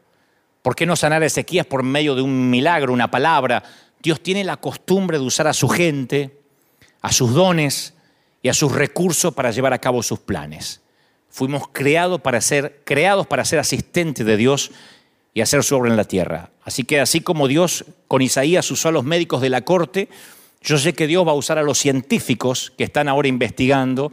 [0.62, 3.62] ¿Por qué no sanar a Ezequías por medio de un milagro, una palabra?
[4.06, 6.38] Dios tiene la costumbre de usar a su gente,
[7.00, 7.92] a sus dones
[8.40, 10.80] y a sus recursos para llevar a cabo sus planes.
[11.28, 14.70] Fuimos creados para ser, creados para ser asistentes de Dios
[15.34, 16.50] y hacer su obra en la tierra.
[16.62, 20.08] Así que así como Dios con Isaías usó a los médicos de la corte,
[20.60, 24.12] Yo sé que Dios va a usar a los científicos que están ahora investigando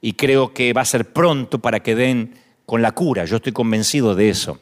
[0.00, 2.34] y creo que va a ser pronto para que den
[2.66, 3.26] con la cura.
[3.26, 4.58] Yo estoy convencido de eso,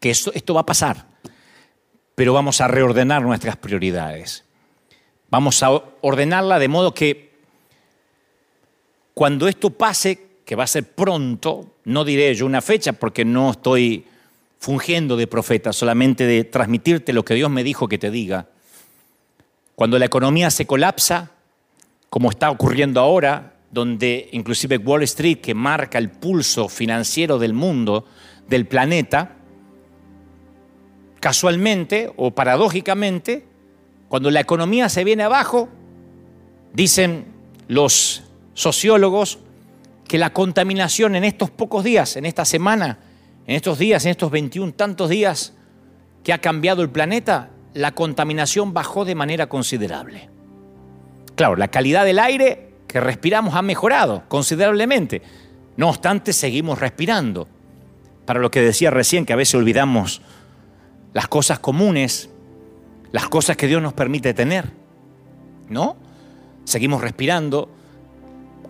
[0.00, 1.06] que esto, esto va a pasar,
[2.16, 4.42] pero vamos a reordenar nuestras prioridades.
[5.28, 7.36] Vamos a ordenarla de modo que
[9.12, 13.50] cuando esto pase, que va a ser pronto, no diré yo una fecha porque no
[13.50, 14.06] estoy
[14.58, 18.48] fungiendo de profeta, solamente de transmitirte lo que Dios me dijo que te diga.
[19.74, 21.32] Cuando la economía se colapsa,
[22.08, 28.06] como está ocurriendo ahora, donde inclusive Wall Street, que marca el pulso financiero del mundo,
[28.48, 29.36] del planeta,
[31.20, 33.44] casualmente o paradójicamente,
[34.08, 35.68] cuando la economía se viene abajo,
[36.72, 37.26] dicen
[37.68, 38.22] los
[38.54, 39.38] sociólogos
[40.06, 42.98] que la contaminación en estos pocos días, en esta semana,
[43.46, 45.52] en estos días, en estos 21 tantos días
[46.22, 50.28] que ha cambiado el planeta, la contaminación bajó de manera considerable.
[51.34, 55.22] Claro, la calidad del aire que respiramos ha mejorado considerablemente.
[55.76, 57.48] No obstante, seguimos respirando.
[58.24, 60.22] Para lo que decía recién, que a veces olvidamos
[61.16, 62.28] las cosas comunes,
[63.10, 64.66] las cosas que Dios nos permite tener.
[65.70, 65.96] ¿No?
[66.64, 67.70] Seguimos respirando,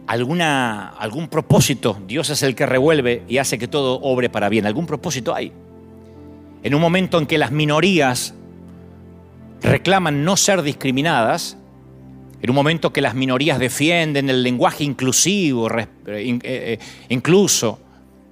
[0.07, 4.65] alguna, algún propósito, Dios es el que revuelve y hace que todo obre para bien,
[4.65, 5.53] algún propósito hay.
[6.63, 8.33] En un momento en que las minorías
[9.61, 11.57] reclaman no ser discriminadas,
[12.41, 16.79] en un momento que las minorías defienden el lenguaje inclusivo, eh, eh,
[17.09, 17.81] incluso,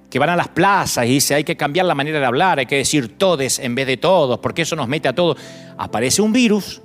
[0.09, 2.65] que van a las plazas y dicen hay que cambiar la manera de hablar, hay
[2.65, 5.37] que decir todes en vez de todos, porque eso nos mete a todos,
[5.77, 6.81] aparece un virus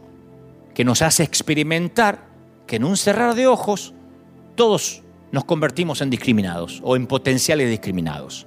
[0.75, 2.27] que nos hace experimentar
[2.67, 3.95] que en un cerrar de ojos
[4.55, 5.03] todos
[5.33, 8.47] nos convertimos en discriminados o en potenciales discriminados.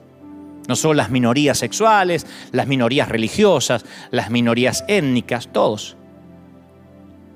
[0.67, 5.97] No solo las minorías sexuales, las minorías religiosas, las minorías étnicas, todos.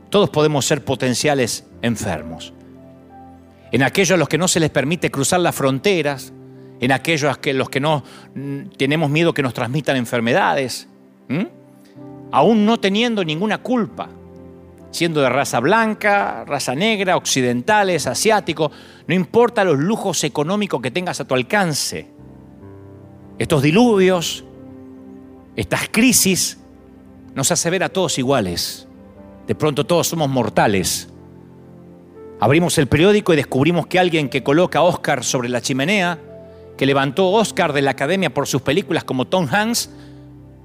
[0.10, 2.54] Todos podemos ser potenciales enfermos.
[3.72, 6.32] En aquellos a los que no se les permite cruzar las fronteras,
[6.80, 8.04] en aquellos a los que no
[8.78, 10.88] tenemos miedo que nos transmitan enfermedades,
[12.32, 14.10] aún no teniendo ninguna culpa
[14.92, 18.72] siendo de raza blanca, raza negra, occidentales, asiáticos,
[19.06, 22.08] no importa los lujos económicos que tengas a tu alcance.
[23.38, 24.44] Estos diluvios,
[25.56, 26.58] estas crisis,
[27.36, 28.88] nos hace ver a todos iguales.
[29.46, 31.10] De pronto todos somos mortales.
[32.40, 36.20] Abrimos el periódico y descubrimos que alguien que coloca a Oscar sobre la chimenea,
[36.78, 39.90] que levantó Oscar de la academia por sus películas como Tom Hanks,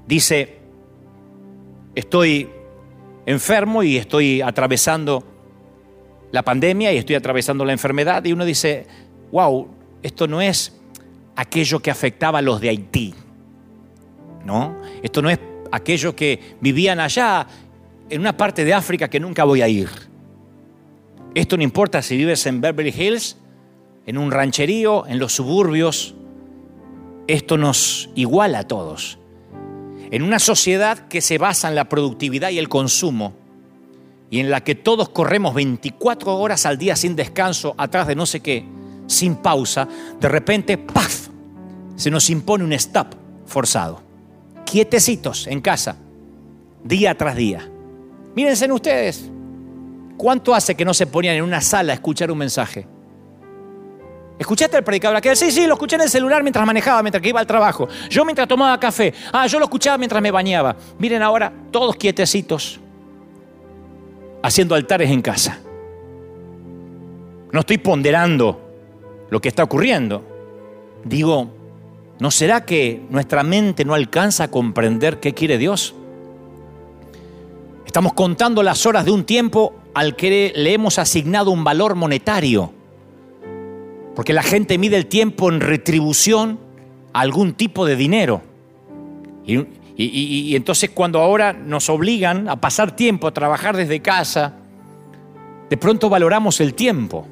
[0.07, 0.59] dice,
[1.95, 2.51] estoy
[3.27, 5.25] enfermo y estoy atravesando
[6.31, 8.87] la pandemia y estoy atravesando la enfermedad y uno dice,
[9.31, 9.69] wow,
[10.03, 10.79] esto no es
[11.37, 13.15] aquello que afectaba a los de Haití,
[14.45, 14.77] ¿no?
[15.03, 15.39] Esto no es
[15.71, 17.47] aquello que vivían allá
[18.11, 19.89] en una parte de África que nunca voy a ir.
[21.35, 23.39] Esto no importa si vives en Beverly Hills,
[24.07, 26.15] en un rancherío, en los suburbios.
[27.27, 29.19] Esto nos iguala a todos.
[30.11, 33.35] En una sociedad que se basa en la productividad y el consumo,
[34.31, 38.27] y en la que todos corremos 24 horas al día sin descanso, atrás de no
[38.27, 38.65] sé qué,
[39.07, 39.87] sin pausa,
[40.21, 41.29] de repente, ¡paf!
[41.97, 43.15] Se nos impone un stop
[43.47, 44.01] forzado.
[44.65, 45.97] Quietecitos en casa,
[46.83, 47.69] día tras día.
[48.35, 49.31] Mírense en ustedes.
[50.17, 52.87] ¿Cuánto hace que no se ponían en una sala a escuchar un mensaje?
[54.43, 55.37] ¿Escuchaste al predicador aquel?
[55.37, 57.89] Sí, sí, lo escuché en el celular mientras manejaba, mientras que iba al trabajo.
[58.11, 59.15] Yo mientras tomaba café.
[59.33, 60.75] Ah, yo lo escuchaba mientras me bañaba.
[60.99, 62.81] Miren ahora, todos quietecitos,
[64.43, 65.61] haciendo altares en casa.
[67.53, 68.61] No estoy ponderando
[69.31, 70.25] lo que está ocurriendo.
[71.05, 71.49] Digo,
[72.19, 75.95] ¿no será que nuestra mente no alcanza a comprender qué quiere Dios?
[77.87, 82.73] Estamos contando las horas de un tiempo al que le hemos asignado un valor monetario
[84.15, 86.59] porque la gente mide el tiempo en retribución
[87.13, 88.43] a algún tipo de dinero.
[89.45, 94.55] Y, entonces cuando ahora nos obligan a pasar tiempo, a trabajar desde casa,
[95.69, 97.27] de pronto valoramos el tiempo.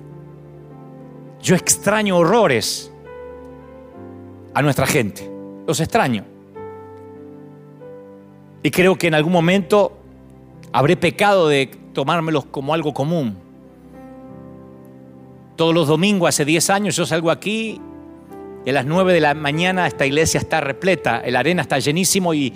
[1.42, 2.92] Yo extraño horrores
[4.54, 5.30] a nuestra gente.
[5.66, 6.24] Los extraño.
[8.62, 9.98] Y creo que en algún momento
[10.72, 13.49] habré pecado de tomármelos como algo común.
[15.60, 17.78] Todos los domingos, hace 10 años, yo salgo aquí
[18.64, 22.32] y a las 9 de la mañana esta iglesia está repleta, la arena está llenísimo
[22.32, 22.54] y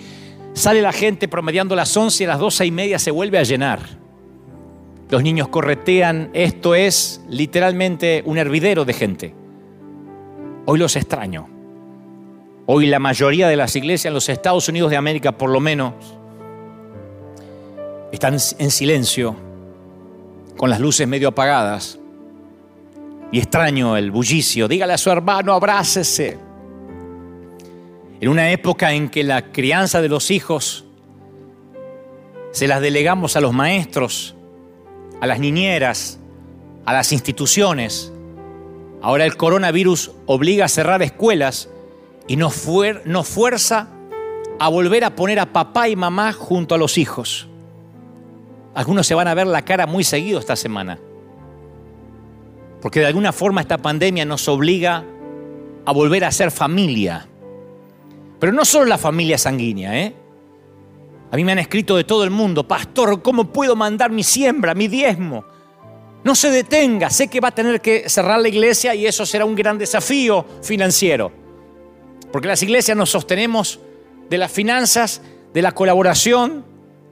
[0.53, 3.43] sale la gente promediando las 11 y a las 12 y media se vuelve a
[3.43, 3.79] llenar.
[5.11, 9.35] Los niños corretean, esto es literalmente un hervidero de gente.
[10.65, 11.47] Hoy los extraño.
[12.65, 15.93] Hoy la mayoría de las iglesias en los Estados Unidos de América, por lo menos,
[18.11, 19.35] están en silencio
[20.57, 21.99] con las luces medio apagadas
[23.31, 24.67] y extraño el bullicio.
[24.67, 26.37] Dígale a su hermano, abrácese.
[28.19, 30.85] En una época en que la crianza de los hijos
[32.51, 34.35] se las delegamos a los maestros,
[35.19, 36.19] a las niñeras,
[36.85, 38.13] a las instituciones.
[39.01, 41.69] Ahora el coronavirus obliga a cerrar escuelas
[42.27, 42.65] y nos,
[43.05, 43.89] nos fuerza
[44.59, 47.49] a volver a poner a papá y mamá junto a los hijos.
[48.73, 50.99] Algunos se van a ver la cara muy seguido esta semana.
[52.85, 55.03] Porque de alguna forma esta pandemia nos obliga
[55.87, 57.27] a volver a ser familia.
[58.39, 60.15] Pero no solo la familia sanguínea, ¿eh?
[61.31, 64.75] A mí me han escrito de todo el mundo, pastor, ¿cómo puedo mandar mi siembra,
[64.75, 65.45] mi diezmo?
[66.23, 69.45] No se detenga, sé que va a tener que cerrar la iglesia y eso será
[69.45, 71.31] un gran desafío financiero.
[72.31, 73.79] Porque las iglesias nos sostenemos
[74.29, 75.23] de las finanzas,
[75.55, 76.63] de la colaboración,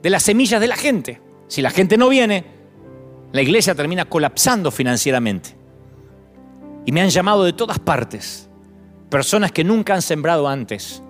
[0.04, 1.20] de las semillas de la gente.
[1.48, 2.44] Si la gente no viene,
[3.32, 5.63] la iglesia termina colapsando financieramente.
[6.84, 8.48] Y me han llamado de todas partes,
[9.10, 11.02] personas que nunca han sembrado antes,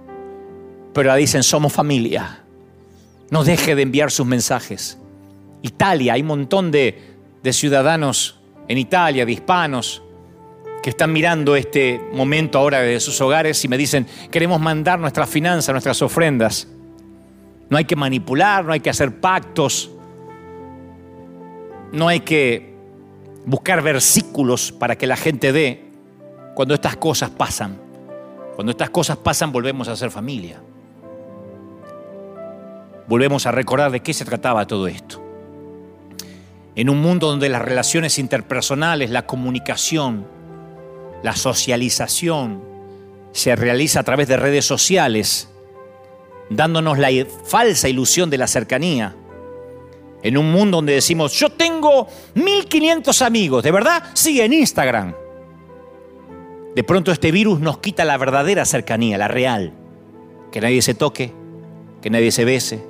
[0.93, 2.45] pero dicen, somos familia.
[3.31, 4.99] No deje de enviar sus mensajes.
[5.62, 10.03] Italia, hay un montón de, de ciudadanos en Italia, de hispanos,
[10.83, 15.29] que están mirando este momento ahora de sus hogares y me dicen, queremos mandar nuestras
[15.31, 16.68] finanzas, nuestras ofrendas.
[17.70, 19.91] No hay que manipular, no hay que hacer pactos,
[21.91, 22.74] no hay que
[23.47, 25.90] buscar versículos para que la gente dé
[26.55, 27.78] cuando estas cosas pasan.
[28.55, 30.61] Cuando estas cosas pasan volvemos a ser familia.
[33.07, 35.22] Volvemos a recordar de qué se trataba todo esto.
[36.76, 40.26] En un mundo donde las relaciones interpersonales, la comunicación,
[41.22, 42.62] la socialización
[43.32, 45.49] se realiza a través de redes sociales,
[46.51, 47.09] dándonos la
[47.45, 49.14] falsa ilusión de la cercanía.
[50.25, 54.03] En un mundo donde decimos, yo tengo 1500 amigos, ¿de verdad?
[54.14, 55.14] Sigue en Instagram.
[56.75, 59.75] De pronto este virus nos quita la verdadera cercanía, la real.
[60.51, 61.35] Que nadie se toque,
[62.01, 62.83] que nadie se bese,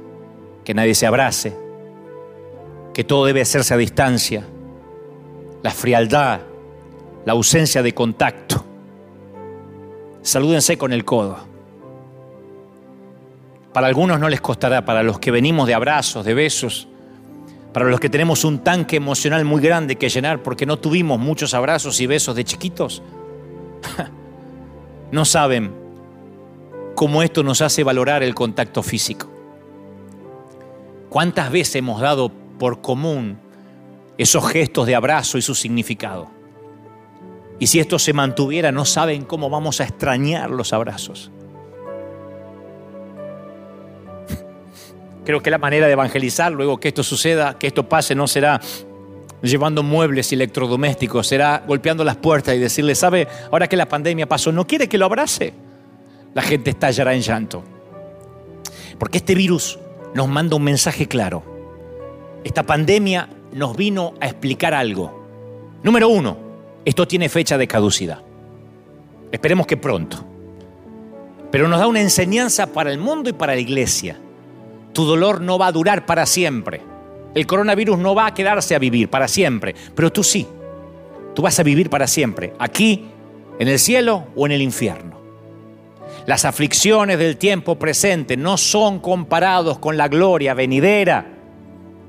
[0.65, 1.57] que nadie se abrace,
[2.95, 4.45] que todo debe hacerse a distancia.
[5.65, 6.41] La frialdad,
[7.25, 8.65] la ausencia de contacto.
[10.23, 11.37] Salúdense con el codo.
[13.73, 16.87] Para algunos no les costará, para los que venimos de abrazos, de besos,
[17.75, 21.55] para los que tenemos un tanque emocional muy grande que llenar porque no tuvimos muchos
[21.55, 23.03] abrazos y besos de chiquitos,
[25.11, 25.75] no saben
[26.95, 29.29] cómo esto nos hace valorar el contacto físico.
[31.09, 33.39] ¿Cuántas veces hemos dado por común
[34.19, 36.31] esos gestos de abrazo y su significado?
[37.59, 41.33] Y si esto se mantuviera, no saben cómo vamos a extrañar los abrazos.
[45.25, 48.61] Creo que la manera de evangelizar luego que esto suceda, que esto pase, no será
[49.43, 53.29] llevando muebles y electrodomésticos, será golpeando las puertas y decirle, ¿sabe?
[53.51, 55.53] Ahora que la pandemia pasó, ¿no quiere que lo abrace?
[56.35, 57.63] La gente estallará en llanto.
[58.99, 59.79] Porque este virus
[60.15, 61.43] nos manda un mensaje claro.
[62.45, 65.25] Esta pandemia nos vino a explicar algo.
[65.83, 66.37] Número uno,
[66.85, 68.21] esto tiene fecha de caducidad.
[69.33, 70.25] Esperemos que pronto.
[71.51, 74.19] Pero nos da una enseñanza para el mundo y para la iglesia.
[74.95, 76.81] Tu dolor no va a durar para siempre.
[77.35, 80.47] El coronavirus no va a quedarse a vivir para siempre, pero tú sí.
[81.35, 83.09] Tú vas a vivir para siempre, aquí,
[83.59, 85.19] en el cielo o en el infierno.
[86.27, 91.27] Las aflicciones del tiempo presente no son comparados con la gloria venidera,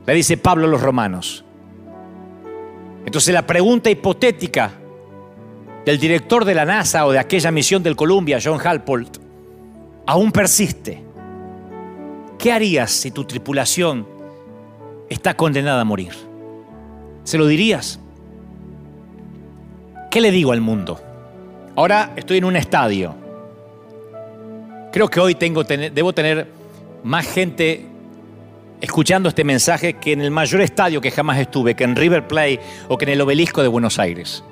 [0.06, 1.44] le dice Pablo a los romanos.
[3.06, 4.72] Entonces la pregunta hipotética
[5.86, 9.18] del director de la NASA o de aquella misión del Columbia, John Halpolt,
[10.06, 11.05] aún persiste.
[12.38, 14.08] ¿Qué harías si tu tripulación
[15.10, 16.14] está condenada a morir?
[17.24, 18.00] ¿Se lo dirías?
[20.12, 21.02] ¿Qué le digo al mundo?
[21.76, 23.16] Ahora estoy en un estadio.
[24.92, 26.48] Creo que hoy tengo, debo tener
[27.04, 27.86] más gente
[28.80, 32.60] escuchando este mensaje que en el mayor estadio que jamás estuve, que en River Plate
[32.88, 34.44] o que en el obelisco de Buenos Aires.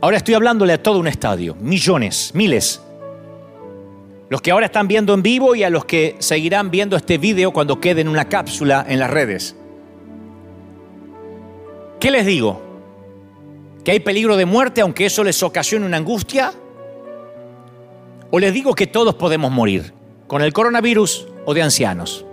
[0.00, 2.82] Ahora estoy hablándole a todo un estadio, millones, miles.
[4.30, 7.52] Los que ahora están viendo en vivo y a los que seguirán viendo este video
[7.52, 9.56] cuando quede en una cápsula en las redes.
[11.98, 12.60] ¿Qué les digo?
[13.84, 16.52] ¿Que hay peligro de muerte aunque eso les ocasione una angustia?
[18.30, 19.94] ¿O les digo que todos podemos morir
[20.26, 22.26] con el coronavirus o de ancianos?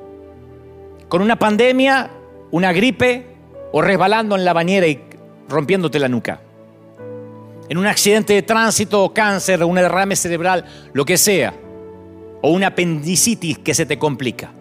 [1.08, 2.10] con una pandemia,
[2.52, 3.26] una gripe
[3.72, 5.02] o resbalando en la bañera y
[5.48, 6.42] rompiéndote la nuca.
[7.70, 11.54] En un accidente de tránsito o cáncer o un derrame cerebral, lo que sea.
[12.46, 14.52] O una apendicitis que se te complica.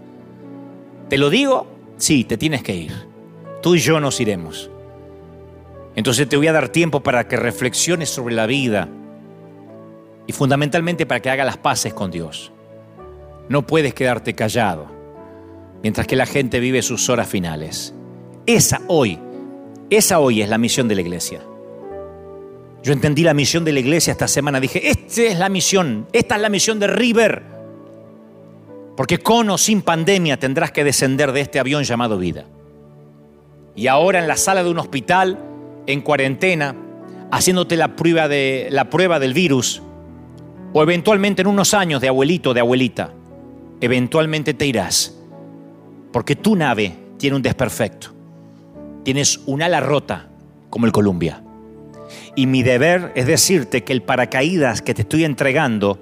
[1.11, 1.67] ¿Te lo digo?
[1.99, 2.93] Sí, te tienes que ir.
[3.61, 4.71] Tú y yo nos iremos.
[5.95, 8.89] Entonces te voy a dar tiempo para que reflexiones sobre la vida
[10.27, 12.53] y fundamentalmente para que hagas las paces con Dios.
[13.51, 14.87] No puedes quedarte callado
[15.83, 17.93] mientras que la gente vive sus horas finales.
[18.47, 19.19] Esa hoy,
[19.91, 21.43] esa hoy es la misión de la iglesia.
[22.83, 24.59] Yo entendí la misión de la iglesia esta semana.
[24.59, 27.54] Dije, esta es la misión, esta es la misión de River.
[28.97, 32.47] Porque con o sin pandemia tendrás que descender de este avión llamado vida.
[33.75, 35.39] Y ahora en la sala de un hospital,
[35.87, 36.77] en cuarentena,
[37.33, 39.83] haciéndote la prueba, de, la prueba del virus,
[40.73, 43.13] o eventualmente en unos años de abuelito de abuelita,
[43.81, 45.17] eventualmente te irás.
[46.13, 48.09] Porque tu nave tiene un desperfecto.
[49.03, 50.29] Tienes un ala rota
[50.71, 51.43] como el Columbia.
[52.37, 55.99] Y mi deber es decirte que el paracaídas que te estoy entregando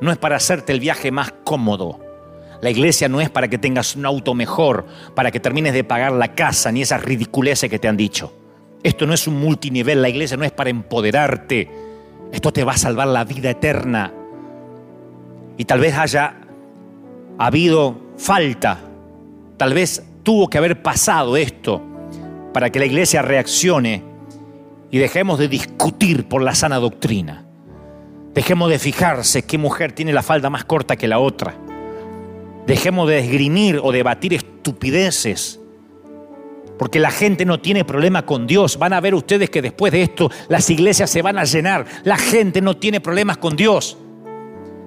[0.00, 2.00] no es para hacerte el viaje más cómodo.
[2.62, 4.86] La iglesia no es para que tengas un auto mejor,
[5.16, 8.32] para que termines de pagar la casa, ni esas ridiculeces que te han dicho.
[8.84, 11.68] Esto no es un multinivel, la iglesia no es para empoderarte.
[12.32, 14.14] Esto te va a salvar la vida eterna.
[15.58, 16.36] Y tal vez haya
[17.36, 18.78] habido falta,
[19.56, 21.82] tal vez tuvo que haber pasado esto
[22.54, 24.04] para que la iglesia reaccione
[24.88, 27.44] y dejemos de discutir por la sana doctrina.
[28.34, 31.56] Dejemos de fijarse qué mujer tiene la falda más corta que la otra.
[32.66, 35.60] Dejemos de esgrimir o debatir estupideces.
[36.78, 38.78] Porque la gente no tiene problema con Dios.
[38.78, 41.86] Van a ver ustedes que después de esto las iglesias se van a llenar.
[42.04, 43.96] La gente no tiene problemas con Dios.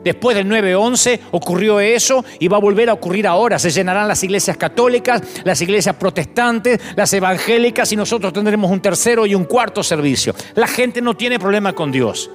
[0.05, 3.57] Después del 9-11 ocurrió eso y va a volver a ocurrir ahora.
[3.57, 9.25] Se llenarán las iglesias católicas, las iglesias protestantes, las evangélicas y nosotros tendremos un tercero
[9.25, 10.35] y un cuarto servicio.
[10.53, 12.29] La gente no tiene problema con Dios.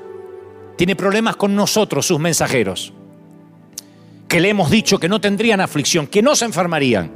[0.76, 2.92] Tiene problemas con nosotros, sus mensajeros.
[4.30, 7.10] Que le hemos dicho que no tendrían aflicción, que no se enfermarían.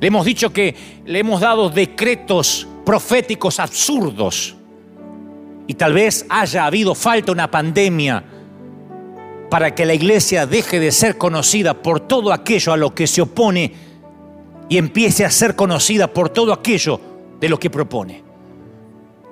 [0.00, 0.74] Le hemos dicho que
[1.04, 4.56] le hemos dado decretos proféticos absurdos.
[5.68, 8.24] Y tal vez haya habido falta una pandemia
[9.48, 13.22] para que la iglesia deje de ser conocida por todo aquello a lo que se
[13.22, 13.72] opone
[14.68, 17.00] y empiece a ser conocida por todo aquello
[17.38, 18.24] de lo que propone.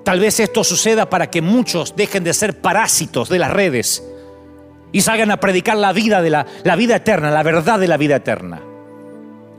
[0.04, 4.04] Tal vez esto suceda para que muchos dejen de ser parásitos de las redes
[4.94, 7.96] y salgan a predicar la vida de la, la vida eterna, la verdad de la
[7.96, 8.62] vida eterna.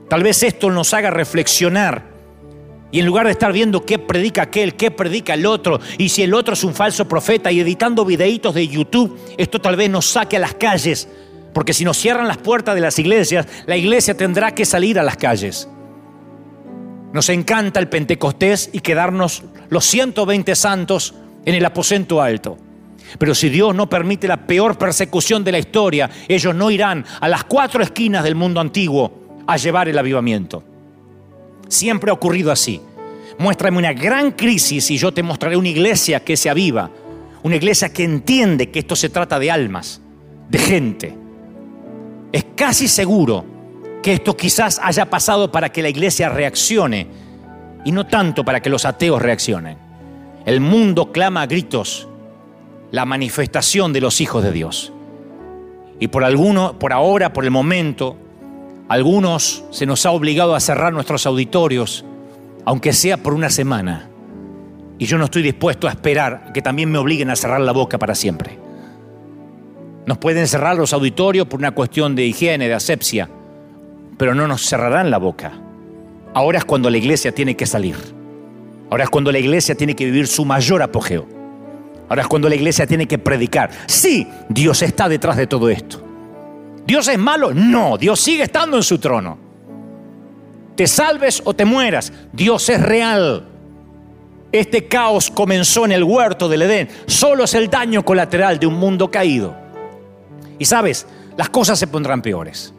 [0.07, 2.15] Tal vez esto nos haga reflexionar
[2.89, 6.23] y en lugar de estar viendo qué predica aquel, qué predica el otro, y si
[6.23, 10.05] el otro es un falso profeta y editando videitos de YouTube, esto tal vez nos
[10.05, 11.09] saque a las calles.
[11.53, 15.03] Porque si nos cierran las puertas de las iglesias, la iglesia tendrá que salir a
[15.03, 15.67] las calles.
[17.11, 21.13] Nos encanta el Pentecostés y quedarnos los 120 santos
[21.43, 22.57] en el aposento alto.
[23.17, 27.27] Pero si Dios no permite la peor persecución de la historia, ellos no irán a
[27.27, 30.63] las cuatro esquinas del mundo antiguo a llevar el avivamiento.
[31.67, 32.81] Siempre ha ocurrido así.
[33.37, 36.89] Muéstrame una gran crisis y yo te mostraré una iglesia que se aviva.
[37.43, 40.01] Una iglesia que entiende que esto se trata de almas,
[40.49, 41.15] de gente.
[42.31, 43.45] Es casi seguro
[44.01, 47.07] que esto quizás haya pasado para que la iglesia reaccione
[47.85, 49.77] y no tanto para que los ateos reaccionen.
[50.45, 52.07] El mundo clama a gritos
[52.95, 54.93] la manifestación de los hijos de Dios.
[55.99, 58.15] Y por alguno, por ahora, por el momento,
[58.87, 62.05] algunos se nos ha obligado a cerrar nuestros auditorios,
[62.63, 64.07] aunque sea por una semana.
[64.97, 67.99] Y yo no estoy dispuesto a esperar que también me obliguen a cerrar la boca
[67.99, 68.57] para siempre.
[70.05, 73.29] Nos pueden cerrar los auditorios por una cuestión de higiene, de asepsia,
[74.17, 75.51] pero no nos cerrarán la boca.
[76.33, 77.97] Ahora es cuando la iglesia tiene que salir.
[78.89, 81.34] Ahora es cuando la iglesia tiene que vivir su mayor apogeo.
[82.09, 83.71] Ahora es cuando la iglesia tiene que predicar.
[83.87, 86.01] Sí, Dios está detrás de todo esto.
[86.85, 87.53] ¿Dios es malo?
[87.53, 89.37] No, Dios sigue estando en su trono.
[90.75, 93.47] Te salves o te mueras, Dios es real.
[94.51, 96.89] Este caos comenzó en el huerto del Edén.
[97.07, 99.55] Solo es el daño colateral de un mundo caído.
[100.59, 102.73] Y sabes, las cosas se pondrán peores.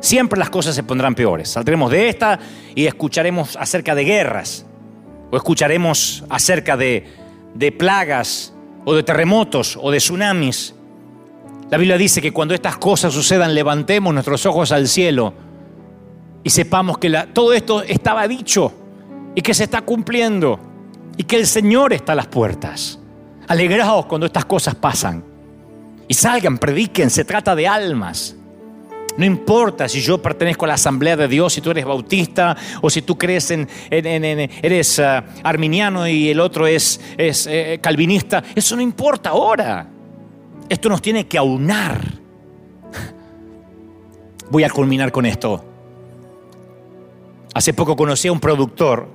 [0.00, 1.50] Siempre las cosas se pondrán peores.
[1.50, 2.38] Saldremos de esta
[2.74, 4.64] y escucharemos acerca de guerras.
[5.30, 7.06] O escucharemos acerca de,
[7.54, 8.54] de plagas
[8.88, 10.74] o de terremotos o de tsunamis.
[11.68, 15.34] La Biblia dice que cuando estas cosas sucedan, levantemos nuestros ojos al cielo
[16.42, 18.72] y sepamos que todo esto estaba dicho
[19.34, 20.58] y que se está cumpliendo
[21.18, 22.98] y que el Señor está a las puertas.
[23.46, 25.22] Alegraos cuando estas cosas pasan
[26.08, 28.37] y salgan, prediquen, se trata de almas.
[29.18, 32.88] No importa si yo pertenezco a la Asamblea de Dios, si tú eres bautista o
[32.88, 38.44] si tú crees en, eres ah, arminiano y el otro es, eh, calvinista.
[38.54, 39.88] Eso no importa ahora.
[40.68, 42.00] Esto nos tiene que aunar.
[44.50, 45.64] Voy a culminar con esto.
[47.54, 49.08] Hace poco conocí a un productor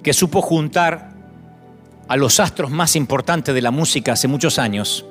[0.00, 1.12] que supo juntar
[2.06, 5.04] a los astros más importantes de la música hace muchos años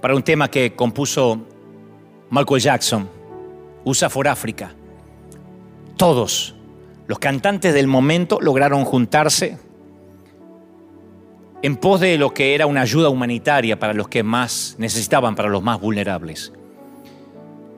[0.00, 1.51] para un tema que compuso
[2.32, 3.10] Michael Jackson,
[3.84, 4.72] USA for Africa.
[5.98, 6.54] Todos
[7.06, 9.58] los cantantes del momento lograron juntarse
[11.60, 15.50] en pos de lo que era una ayuda humanitaria para los que más necesitaban, para
[15.50, 16.54] los más vulnerables.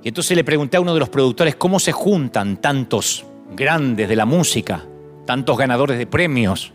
[0.04, 3.26] Y entonces le pregunté a uno de los productores cómo se juntan tantos
[3.56, 4.84] grandes de la música,
[5.26, 6.72] tantos ganadores de premios,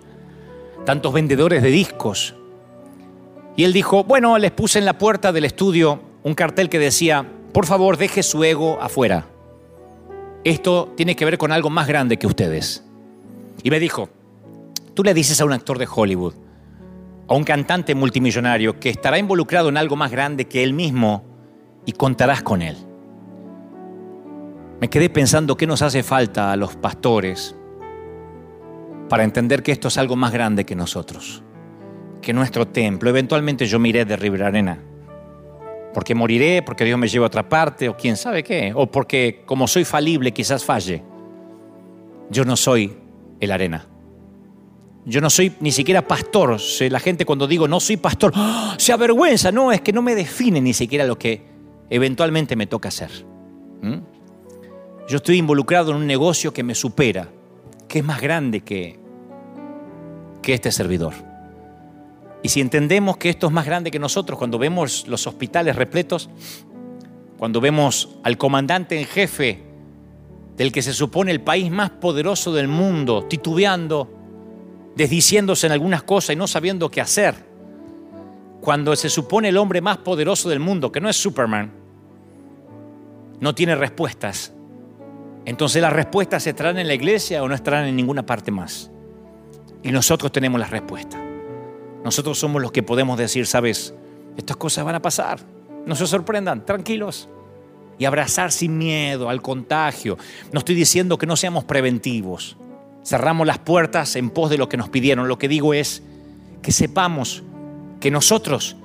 [0.85, 2.35] tantos vendedores de discos.
[3.55, 7.25] Y él dijo, bueno, les puse en la puerta del estudio un cartel que decía,
[7.53, 9.25] por favor, deje su ego afuera.
[10.43, 12.83] Esto tiene que ver con algo más grande que ustedes.
[13.63, 14.09] Y me dijo,
[14.93, 16.33] tú le dices a un actor de Hollywood,
[17.27, 21.23] a un cantante multimillonario que estará involucrado en algo más grande que él mismo
[21.85, 22.77] y contarás con él.
[24.79, 27.55] Me quedé pensando qué nos hace falta a los pastores
[29.09, 31.43] para entender que esto es algo más grande que nosotros,
[32.21, 33.09] que nuestro templo.
[33.09, 34.79] Eventualmente yo miré de River Arena,
[35.93, 39.41] porque moriré, porque Dios me lleva a otra parte, o quién sabe qué, o porque
[39.45, 41.03] como soy falible quizás falle.
[42.29, 42.95] Yo no soy
[43.39, 43.87] el arena.
[45.05, 46.57] Yo no soy ni siquiera pastor.
[46.89, 48.75] La gente cuando digo no soy pastor, ¡ah!
[48.77, 49.51] se avergüenza.
[49.51, 51.43] No, es que no me define ni siquiera lo que
[51.89, 53.09] eventualmente me toca hacer.
[55.07, 57.29] Yo estoy involucrado en un negocio que me supera,
[57.87, 58.99] que es más grande que,
[60.43, 61.28] que este servidor.
[62.41, 66.29] Y si entendemos que esto es más grande que nosotros, cuando vemos los hospitales repletos,
[67.37, 69.63] cuando vemos al comandante en jefe
[70.55, 74.09] del que se supone el país más poderoso del mundo, titubeando,
[74.95, 77.35] desdiciéndose en algunas cosas y no sabiendo qué hacer.
[78.61, 81.71] Cuando se supone el hombre más poderoso del mundo, que no es Superman,
[83.39, 84.53] no tiene respuestas.
[85.45, 88.91] Entonces las respuestas estarán en la iglesia o no estarán en ninguna parte más.
[89.81, 91.28] Y nosotros tenemos las respuestas.
[92.03, 93.93] Nosotros somos los que podemos decir, sabes,
[94.37, 95.39] estas cosas van a pasar.
[95.85, 97.29] No se sorprendan, tranquilos.
[97.97, 100.17] Y abrazar sin miedo al contagio.
[100.53, 102.55] No estoy diciendo que no seamos preventivos
[103.03, 105.27] cerramos las puertas en pos de lo que nos pidieron.
[105.27, 106.03] Lo que digo es
[106.61, 107.43] que sepamos
[107.99, 108.77] que nosotros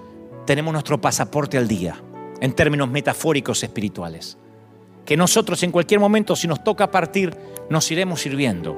[0.47, 2.01] tenemos nuestro pasaporte al día,
[2.41, 4.39] en términos metafóricos espirituales.
[5.05, 7.37] Que nosotros en cualquier momento, si nos toca partir,
[7.69, 8.77] nos iremos sirviendo.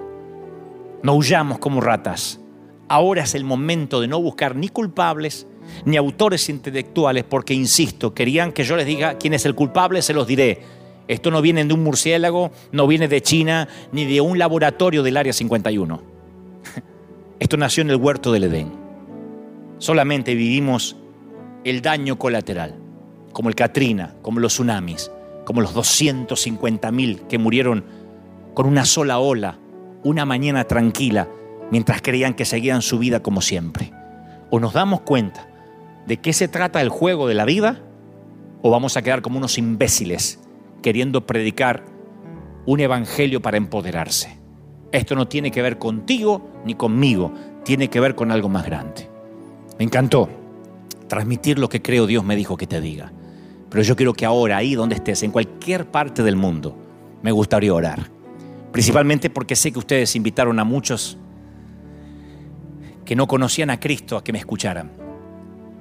[1.03, 2.41] No huyamos como ratas.
[2.89, 5.47] Ahora es el momento de no buscar ni culpables
[5.85, 10.15] ni autores intelectuales, porque, insisto, querían que yo les diga quién es el culpable, se
[10.15, 10.63] los diré
[11.09, 15.17] esto no viene de un murciélago, no viene de China, ni de un laboratorio del
[15.17, 16.03] Área 51.
[17.39, 18.73] Esto nació en el huerto del Edén.
[19.79, 20.97] Solamente vivimos
[21.65, 22.75] el daño colateral,
[23.33, 25.13] como el Katrina, como los tsunamis,
[25.45, 27.85] como los 250 mil que murieron
[28.55, 29.59] con una sola ola,
[30.03, 31.29] una mañana tranquila,
[31.71, 33.93] mientras creían que seguían su vida como siempre.
[34.51, 35.49] O nos damos cuenta
[36.07, 37.81] de qué se trata el juego de la vida,
[38.63, 40.41] o vamos a quedar como unos imbéciles
[40.83, 41.85] queriendo predicar
[42.65, 44.39] un evangelio para empoderarse.
[44.93, 47.33] Esto no tiene que ver contigo ni conmigo,
[47.65, 49.09] tiene que ver con algo más grande.
[49.79, 50.29] Me encantó
[51.09, 53.13] transmitir lo que creo Dios me dijo que te diga.
[53.69, 56.77] Pero yo quiero que ahora, ahí donde estés, en cualquier parte del mundo,
[57.23, 58.11] me gustaría orar.
[58.73, 61.19] Principalmente porque sé que ustedes invitaron a muchos
[63.07, 64.91] que no conocían a Cristo a que me escucharan.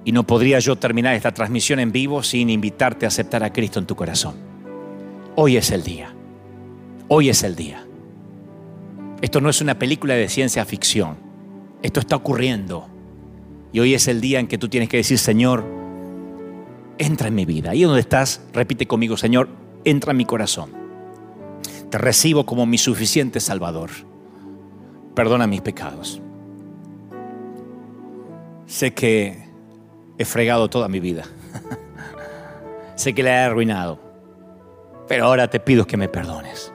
[0.06, 3.80] Y no podría yo terminar esta transmisión en vivo sin invitarte a aceptar a Cristo
[3.80, 4.36] en tu corazón.
[5.36, 6.14] Hoy es el día.
[7.10, 7.84] Hoy es el día.
[9.22, 11.18] Esto no es una película de ciencia ficción.
[11.82, 12.88] Esto está ocurriendo.
[13.74, 15.66] Y hoy es el día en que tú tienes que decir, Señor,
[17.00, 17.72] entra en mi vida.
[17.72, 19.50] Ahí donde estás, repite conmigo, Señor,
[19.84, 20.70] entra en mi corazón.
[21.90, 23.90] Te recibo como mi suficiente Salvador.
[25.16, 26.22] Perdona mis pecados.
[28.66, 29.48] Sé que
[30.18, 31.24] he fregado toda mi vida.
[32.96, 34.00] sé que la he arruinado.
[35.08, 36.74] Pero ahora te pido que me perdones.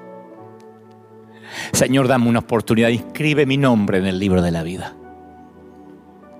[1.72, 2.88] Señor, dame una oportunidad.
[2.88, 4.97] Inscribe mi nombre en el libro de la vida.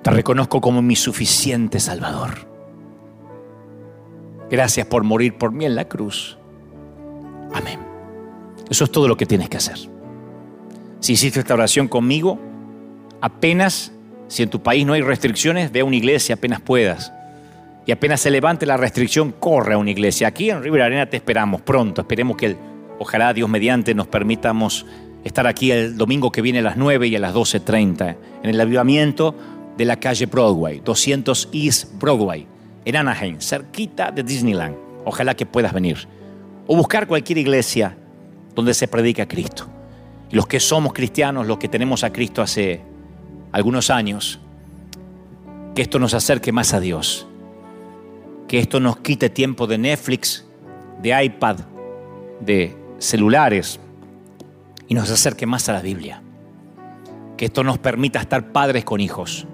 [0.03, 2.49] Te reconozco como mi suficiente Salvador.
[4.51, 6.39] Gracias por morir por mí en la cruz.
[7.53, 7.81] Amén.
[8.69, 9.79] Eso es todo lo que tienes que hacer.
[11.01, 12.39] Si hiciste esta oración conmigo,
[13.21, 13.93] apenas,
[14.31, 17.13] si en tu país no hay restricciones, ve a una iglesia apenas puedas
[17.85, 20.29] y apenas se levante la restricción, corre a una iglesia.
[20.29, 22.03] Aquí en River Arena te esperamos pronto.
[22.03, 22.57] Esperemos que,
[23.01, 24.87] ojalá Dios mediante, nos permitamos
[25.25, 28.61] estar aquí el domingo que viene a las 9 y a las 12.30 en el
[28.61, 29.35] avivamiento
[29.77, 32.47] de la calle Broadway, 200 East Broadway,
[32.85, 34.77] en Anaheim, cerquita de Disneyland.
[35.05, 36.07] Ojalá que puedas venir.
[36.69, 37.97] O buscar cualquier iglesia
[38.55, 39.67] donde se predica Cristo.
[40.31, 42.90] los que somos cristianos, los que tenemos a Cristo hace
[43.53, 44.39] algunos años,
[45.75, 47.27] que esto nos acerque más a Dios,
[48.49, 50.45] que esto nos quite tiempo de Netflix,
[51.03, 51.57] de iPad,
[52.41, 53.81] de celulares
[54.89, 56.23] y nos acerque más a la Biblia.
[57.37, 59.47] Que esto nos permita estar padres con hijos,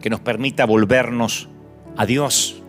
[0.00, 1.48] que nos permita volvernos
[1.96, 2.62] a Dios,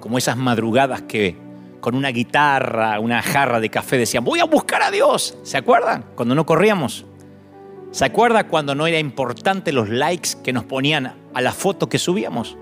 [0.00, 1.36] como esas madrugadas que
[1.80, 5.36] con una guitarra, una jarra de café decían, voy a buscar a Dios.
[5.42, 6.04] ¿Se acuerdan?
[6.14, 7.06] Cuando no corríamos.
[7.92, 11.98] ¿Se acuerda cuando no era importante los likes que nos ponían a la foto que
[11.98, 12.56] subíamos?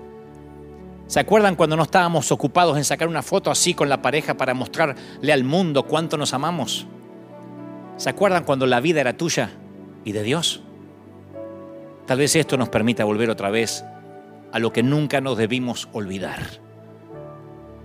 [1.05, 4.55] ¿Se acuerdan cuando no estábamos ocupados en sacar una foto así con la pareja para
[4.55, 6.87] mostrarle al mundo cuánto nos amamos?
[7.97, 9.51] ¿Se acuerdan cuando la vida era tuya
[10.03, 10.61] y de Dios?
[12.07, 13.83] Tal vez esto nos permita volver otra vez
[14.51, 16.41] a lo que nunca nos debimos olvidar.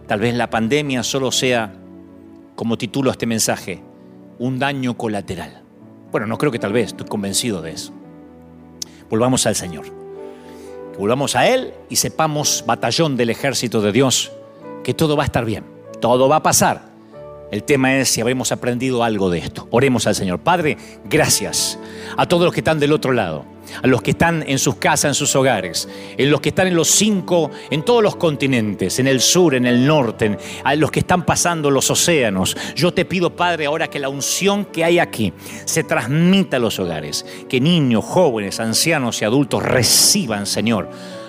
[0.06, 1.74] Tal vez la pandemia solo sea,
[2.54, 3.82] como titulo este mensaje,
[4.38, 5.63] un daño colateral.
[6.14, 7.92] Bueno, no creo que tal vez, estoy convencido de eso.
[9.10, 9.86] Volvamos al Señor.
[10.96, 14.30] volvamos a Él y sepamos, batallón del ejército de Dios,
[14.84, 15.64] que todo va a estar bien,
[16.00, 16.82] todo va a pasar.
[17.50, 19.66] El tema es si habremos aprendido algo de esto.
[19.72, 20.38] Oremos al Señor.
[20.38, 21.80] Padre, gracias
[22.16, 23.44] a todos los que están del otro lado
[23.82, 26.74] a los que están en sus casas, en sus hogares, en los que están en
[26.74, 31.00] los cinco, en todos los continentes, en el sur, en el norte, a los que
[31.00, 32.56] están pasando los océanos.
[32.74, 35.32] Yo te pido, Padre, ahora que la unción que hay aquí
[35.64, 40.88] se transmita a los hogares, que niños, jóvenes, ancianos y adultos reciban, Señor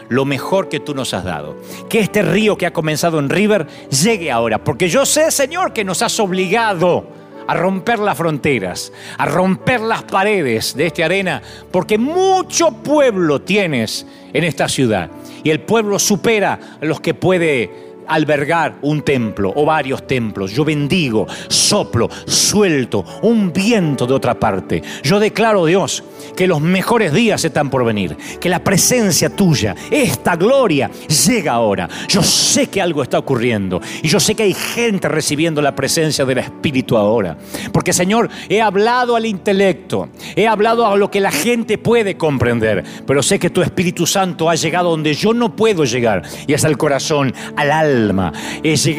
[0.10, 1.58] lo mejor que tú nos has dado.
[1.90, 5.84] Que este río que ha comenzado en River llegue ahora, porque yo sé, Señor, que
[5.84, 11.42] nos has obligado a romper las fronteras, a romper las paredes de esta arena,
[11.72, 15.10] porque mucho pueblo tienes en esta ciudad.
[15.44, 20.52] Y el pueblo supera a los que puede albergar un templo o varios templos.
[20.52, 24.82] Yo bendigo, soplo, suelto un viento de otra parte.
[25.04, 26.04] Yo declaro, Dios,
[26.36, 30.90] que los mejores días están por venir, que la presencia tuya, esta gloria,
[31.28, 31.90] llega ahora.
[32.08, 36.26] Yo sé que algo está ocurriendo y yo sé que hay gente recibiendo la presencia
[36.26, 37.38] del Espíritu ahora.
[37.72, 42.84] Porque, Señor, he hablado al intelecto, he hablado a lo que la gente puede comprender,
[43.06, 46.66] pero sé que tu Espíritu Santo ha llegado donde yo no puedo llegar y es
[46.66, 48.32] al corazón, al alma alma.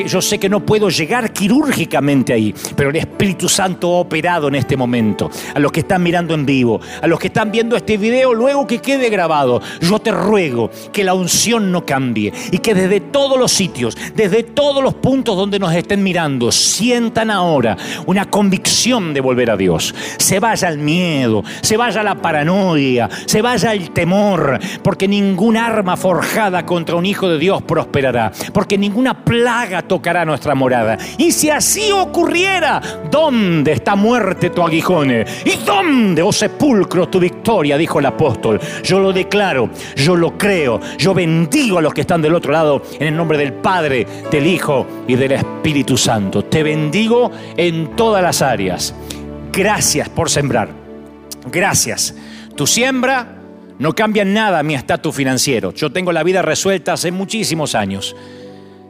[0.07, 4.55] yo sé que no puedo llegar quirúrgicamente ahí, pero el Espíritu Santo ha operado en
[4.55, 5.31] este momento.
[5.55, 8.67] A los que están mirando en vivo, a los que están viendo este video luego
[8.67, 13.39] que quede grabado, yo te ruego que la unción no cambie y que desde todos
[13.39, 17.77] los sitios, desde todos los puntos donde nos estén mirando, sientan ahora
[18.07, 19.95] una convicción de volver a Dios.
[20.19, 25.97] Se vaya el miedo, se vaya la paranoia, se vaya el temor, porque ningún arma
[25.97, 30.97] forjada contra un hijo de Dios prosperará, porque ninguna plaga tocará nuestra morada.
[31.19, 32.81] Y si así ocurriera,
[33.11, 35.11] ¿dónde está muerte tu aguijón?
[35.11, 37.77] ¿Y dónde, oh sepulcro, tu victoria?
[37.77, 38.61] Dijo el apóstol.
[38.85, 42.83] Yo lo declaro, yo lo creo, yo bendigo a los que están del otro lado
[43.01, 46.45] en el nombre del Padre, del Hijo y del Espíritu Santo.
[46.45, 48.95] Te bendigo en todas las áreas.
[49.53, 50.69] Gracias por sembrar.
[51.51, 52.15] Gracias.
[52.55, 53.37] Tu siembra
[53.79, 55.73] no cambia nada mi estatus financiero.
[55.73, 58.15] Yo tengo la vida resuelta hace muchísimos años.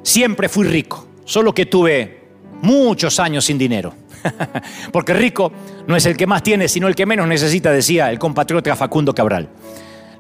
[0.07, 2.21] Siempre fui rico, solo que tuve
[2.63, 3.93] muchos años sin dinero.
[4.93, 5.51] Porque rico
[5.89, 9.13] no es el que más tiene, sino el que menos necesita, decía el compatriota Facundo
[9.13, 9.49] Cabral.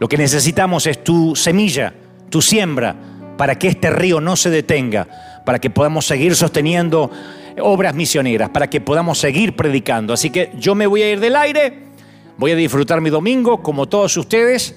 [0.00, 1.94] Lo que necesitamos es tu semilla,
[2.30, 2.96] tu siembra,
[3.36, 5.06] para que este río no se detenga,
[5.44, 7.08] para que podamos seguir sosteniendo
[7.60, 10.12] obras misioneras, para que podamos seguir predicando.
[10.12, 11.84] Así que yo me voy a ir del aire,
[12.38, 14.74] voy a disfrutar mi domingo como todos ustedes,